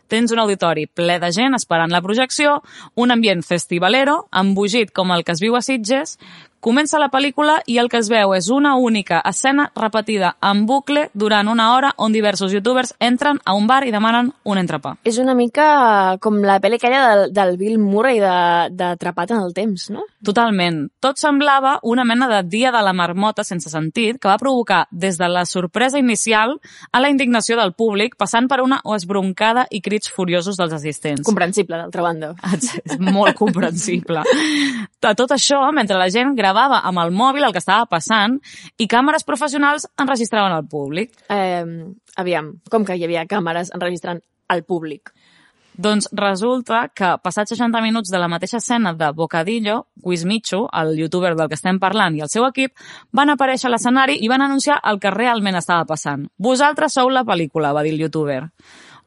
Tens 0.09 0.33
un 0.35 0.39
auditori 0.43 0.87
ple 0.87 1.19
de 1.23 1.31
gent 1.35 1.57
esperant 1.59 1.93
la 1.93 2.03
projecció, 2.05 2.61
un 2.95 3.15
ambient 3.15 3.43
festivalero, 3.47 4.27
embogit 4.31 4.93
com 4.95 5.11
el 5.15 5.25
que 5.27 5.35
es 5.35 5.43
viu 5.43 5.57
a 5.59 5.63
Sitges, 5.65 6.17
Comença 6.61 6.99
la 6.99 7.11
pel·lícula 7.13 7.61
i 7.71 7.77
el 7.79 7.89
que 7.89 7.99
es 8.01 8.09
veu 8.11 8.33
és 8.35 8.49
una 8.51 8.75
única 8.77 9.21
escena 9.29 9.69
repetida 9.77 10.33
en 10.43 10.65
bucle 10.67 11.11
durant 11.15 11.47
una 11.49 11.69
hora 11.77 11.93
on 11.97 12.13
diversos 12.13 12.51
youtubers 12.53 12.95
entren 12.99 13.39
a 13.45 13.55
un 13.55 13.67
bar 13.69 13.85
i 13.87 13.93
demanen 13.95 14.33
un 14.45 14.59
entrepà. 14.59 14.97
És 15.05 15.19
una 15.23 15.35
mica 15.39 16.17
com 16.21 16.41
la 16.43 16.59
pel·li 16.61 16.81
aquella 16.81 17.03
del, 17.15 17.33
del 17.33 17.57
Bill 17.61 17.79
Murray 17.79 18.19
de- 18.19 18.71
d'Atrapat 18.75 19.31
en 19.37 19.45
el 19.45 19.55
temps, 19.55 19.91
no? 19.91 20.03
Totalment. 20.25 20.89
Tot 21.01 21.19
semblava 21.23 21.79
una 21.83 22.05
mena 22.05 22.27
de 22.29 22.43
dia 22.49 22.73
de 22.73 22.83
la 22.83 22.93
marmota 22.93 23.45
sense 23.45 23.71
sentit 23.71 24.19
que 24.19 24.29
va 24.29 24.39
provocar 24.39 24.87
des 24.91 25.19
de 25.19 25.29
la 25.29 25.45
sorpresa 25.47 25.99
inicial 26.01 26.57
a 26.91 27.01
la 27.01 27.11
indignació 27.11 27.57
del 27.61 27.75
públic, 27.75 28.17
passant 28.17 28.49
per 28.49 28.61
una 28.63 28.81
esbroncada 28.97 29.67
i 29.71 29.81
crits 29.81 30.11
furiosos 30.11 30.57
dels 30.57 30.73
assistents. 30.73 31.23
Comprensible, 31.23 31.77
d'altra 31.79 32.03
banda. 32.03 32.35
És 32.57 32.99
molt 32.99 33.37
comprensible. 33.39 34.23
De 35.03 35.15
tot 35.15 35.31
això, 35.37 35.61
mentre 35.73 35.97
la 35.99 36.09
gent 36.11 36.35
gravava 36.47 36.83
amb 36.87 37.03
el 37.03 37.13
mòbil 37.15 37.47
el 37.47 37.55
que 37.55 37.63
estava 37.63 37.87
passant 37.91 38.39
i 38.79 38.87
càmeres 38.91 39.27
professionals 39.27 39.89
enregistraven 39.99 40.55
el 40.55 40.67
públic. 40.71 41.15
Eh, 41.29 41.65
aviam, 42.17 42.55
com 42.71 42.87
que 42.87 42.97
hi 42.97 43.07
havia 43.07 43.27
càmeres 43.27 43.73
enregistrant 43.75 44.23
el 44.53 44.63
públic? 44.65 45.11
Doncs 45.77 46.09
resulta 46.17 46.87
que, 46.89 47.11
passats 47.21 47.53
60 47.53 47.83
minuts 47.85 48.09
de 48.09 48.17
la 48.17 48.31
mateixa 48.33 48.63
escena 48.63 48.95
de 48.97 49.11
Bocadillo, 49.13 49.83
Quizmichu, 50.01 50.63
el 50.73 50.95
youtuber 50.97 51.35
del 51.37 51.51
que 51.51 51.59
estem 51.59 51.77
parlant, 51.83 52.17
i 52.17 52.25
el 52.25 52.31
seu 52.33 52.47
equip, 52.49 52.73
van 53.13 53.35
aparèixer 53.35 53.69
a 53.69 53.75
l'escenari 53.75 54.17
i 54.25 54.31
van 54.33 54.47
anunciar 54.47 54.79
el 54.89 55.03
que 55.03 55.13
realment 55.13 55.61
estava 55.61 55.85
passant. 55.85 56.25
Vosaltres 56.39 56.97
sou 56.97 57.13
la 57.13 57.27
pel·lícula, 57.29 57.75
va 57.77 57.85
dir 57.85 57.93
el 57.93 58.07
youtuber. 58.07 58.47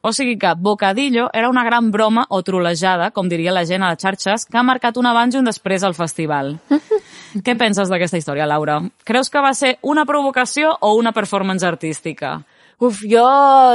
O 0.02 0.14
sigui 0.16 0.38
que 0.40 0.54
Bocadillo 0.56 1.28
era 1.32 1.50
una 1.50 1.64
gran 1.64 1.90
broma 1.90 2.24
o 2.30 2.42
trolejada, 2.42 3.10
com 3.10 3.28
diria 3.28 3.52
la 3.52 3.66
gent 3.68 3.82
a 3.84 3.90
les 3.92 4.00
xarxes, 4.00 4.46
que 4.48 4.56
ha 4.56 4.64
marcat 4.64 4.96
un 4.96 5.06
abans 5.06 5.34
i 5.34 5.40
un 5.40 5.44
després 5.44 5.84
al 5.84 5.96
festival. 5.98 6.54
Què 7.44 7.56
penses 7.60 7.92
d'aquesta 7.92 8.16
història, 8.16 8.48
Laura? 8.48 8.80
Creus 9.04 9.28
que 9.28 9.44
va 9.44 9.52
ser 9.54 9.76
una 9.82 10.06
provocació 10.08 10.72
o 10.80 10.94
una 10.96 11.12
performance 11.12 11.68
artística? 11.68 12.38
Uf, 12.80 13.02
jo 13.04 13.22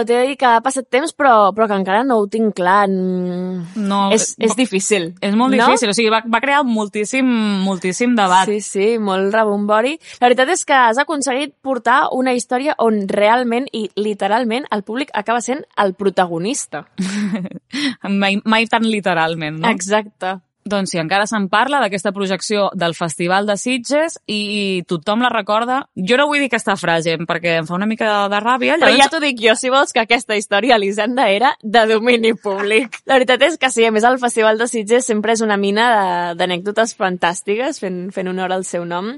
t'he 0.02 0.16
de 0.16 0.22
dir 0.32 0.36
que 0.42 0.48
ha 0.50 0.62
passat 0.66 0.88
temps, 0.90 1.12
però, 1.14 1.52
però 1.54 1.68
que 1.70 1.78
encara 1.78 2.02
no 2.08 2.18
ho 2.18 2.26
tinc 2.32 2.56
clar. 2.58 2.88
Mm, 2.90 3.76
No, 3.86 4.00
és, 4.16 4.32
és 4.42 4.56
difícil. 4.58 5.12
És 5.22 5.36
molt 5.38 5.54
no? 5.54 5.68
difícil, 5.68 5.92
o 5.92 5.94
sigui, 5.94 6.10
va, 6.10 6.24
va 6.26 6.42
crear 6.42 6.64
moltíssim, 6.66 7.28
moltíssim 7.66 8.16
debat. 8.18 8.50
Sí, 8.50 8.64
sí, 8.66 8.88
molt 8.98 9.30
rebombori. 9.36 9.94
La 10.18 10.26
veritat 10.26 10.50
és 10.56 10.66
que 10.66 10.80
has 10.88 10.98
aconseguit 11.02 11.54
portar 11.62 12.08
una 12.18 12.34
història 12.34 12.74
on 12.82 13.04
realment 13.12 13.70
i 13.78 13.86
literalment 14.00 14.66
el 14.74 14.82
públic 14.88 15.14
acaba 15.14 15.44
sent 15.46 15.62
el 15.78 15.94
protagonista. 15.94 16.88
mai, 18.10 18.42
mai 18.42 18.66
tan 18.72 18.90
literalment, 18.90 19.62
no? 19.62 19.70
Exacte. 19.70 20.40
Doncs 20.66 20.90
sí, 20.90 20.98
encara 20.98 21.28
se'n 21.30 21.44
parla 21.46 21.78
d'aquesta 21.78 22.10
projecció 22.10 22.72
del 22.74 22.96
Festival 22.98 23.46
de 23.46 23.54
Sitges 23.62 24.16
i 24.26 24.82
tothom 24.90 25.22
la 25.22 25.30
recorda. 25.30 25.84
Jo 25.94 26.18
no 26.18 26.26
vull 26.26 26.40
dir 26.42 26.48
aquesta 26.50 26.74
frase 26.74 27.20
perquè 27.30 27.60
em 27.60 27.68
fa 27.70 27.76
una 27.78 27.86
mica 27.86 28.24
de 28.34 28.40
ràbia. 28.42 28.80
Però 28.82 28.90
ja 28.98 29.06
t'ho 29.14 29.20
dic 29.22 29.38
jo, 29.44 29.54
si 29.54 29.70
vols, 29.70 29.94
que 29.94 30.02
aquesta 30.02 30.34
història, 30.34 30.80
Elisenda, 30.82 31.28
era 31.30 31.52
de 31.62 31.84
domini 31.92 32.32
públic. 32.34 32.98
La 33.06 33.20
veritat 33.20 33.46
és 33.46 33.60
que 33.62 33.70
sí, 33.70 33.86
a 33.86 33.92
més 33.94 34.08
el 34.10 34.18
Festival 34.18 34.58
de 34.58 34.66
Sitges 34.72 35.06
sempre 35.06 35.36
és 35.38 35.46
una 35.46 35.60
mina 35.62 35.86
de- 35.94 36.40
d'anècdotes 36.42 36.96
fantàstiques, 36.98 37.78
fent, 37.86 38.08
fent 38.16 38.34
honor 38.34 38.58
al 38.58 38.66
seu 38.66 38.90
nom. 38.90 39.14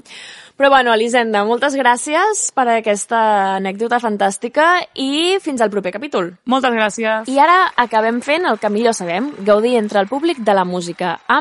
Però 0.58 0.68
bueno, 0.74 0.92
Elisenda, 0.92 1.44
moltes 1.46 1.76
gràcies 1.78 2.48
per 2.52 2.64
aquesta 2.74 3.54
anècdota 3.56 4.00
fantàstica 4.02 4.82
i 4.98 5.38
fins 5.40 5.62
al 5.62 5.70
proper 5.70 5.92
capítol. 5.94 6.32
Moltes 6.50 6.74
gràcies. 6.74 7.30
I 7.30 7.38
ara 7.40 7.60
acabem 7.78 8.18
fent 8.26 8.44
el 8.50 8.58
que 8.58 8.68
millor 8.74 8.92
sabem, 8.98 9.30
gaudir 9.46 9.76
entre 9.78 10.02
el 10.02 10.10
públic 10.10 10.42
de 10.42 10.56
la 10.58 10.66
música, 10.66 11.14
amb 11.30 11.37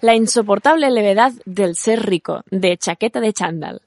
La 0.00 0.14
insoportable 0.14 0.90
levedad 0.90 1.32
del 1.44 1.76
ser 1.76 2.06
rico, 2.06 2.42
de 2.50 2.76
Chaqueta 2.76 3.20
de 3.20 3.32
Chandal. 3.32 3.82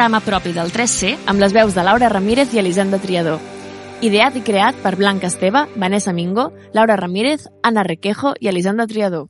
Programa 0.00 0.24
propi 0.24 0.54
del 0.56 0.70
3C 0.72 1.10
amb 1.28 1.42
les 1.42 1.52
veus 1.52 1.74
de 1.76 1.82
Laura 1.84 2.08
Ramírez 2.08 2.54
i 2.54 2.58
Elisenda 2.58 2.96
Triador. 3.02 3.36
Ideat 4.00 4.38
i 4.38 4.40
creat 4.40 4.78
per 4.80 4.94
Blanca 4.96 5.28
Esteve, 5.28 5.66
Vanessa 5.76 6.14
Mingo, 6.16 6.46
Laura 6.72 6.96
Ramírez, 6.96 7.50
Anna 7.62 7.84
Requejo 7.84 8.32
i 8.40 8.48
Elisenda 8.48 8.86
Triador. 8.86 9.28